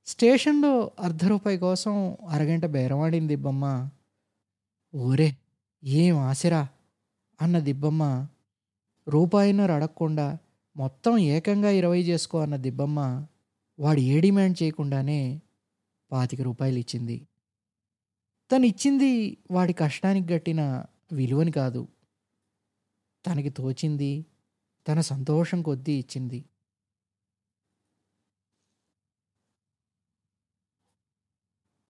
[0.06, 3.90] స్టేషన్లో అర్ధ రూపాయి కోసం అరగంట బేరమాడింది దిబ్బమ్మ.
[4.96, 5.38] ఓరే
[5.84, 6.68] ఏం ఆశరా?
[7.42, 8.28] అన్న దిబ్బమ్మ.
[9.08, 10.38] రూపాయిన్నర అడగకుండా
[10.76, 13.28] మొత్తం ఏకంగా ఇరవై చేసుకో అన్న దిబ్బమ్మ.
[13.80, 15.42] వాడు ఏ డిమాండ్ చేయకుండానే
[16.12, 17.28] పాతిక రూపాయలు ఇచ్చింది
[18.52, 21.88] తను ఇచ్చింది వాడి కష్టానికి గట్టిన విలువని కాదు.
[23.26, 24.26] తనకి తోచింది
[24.88, 26.46] తన సంతోషం కొద్దీ ఇచ్చింది.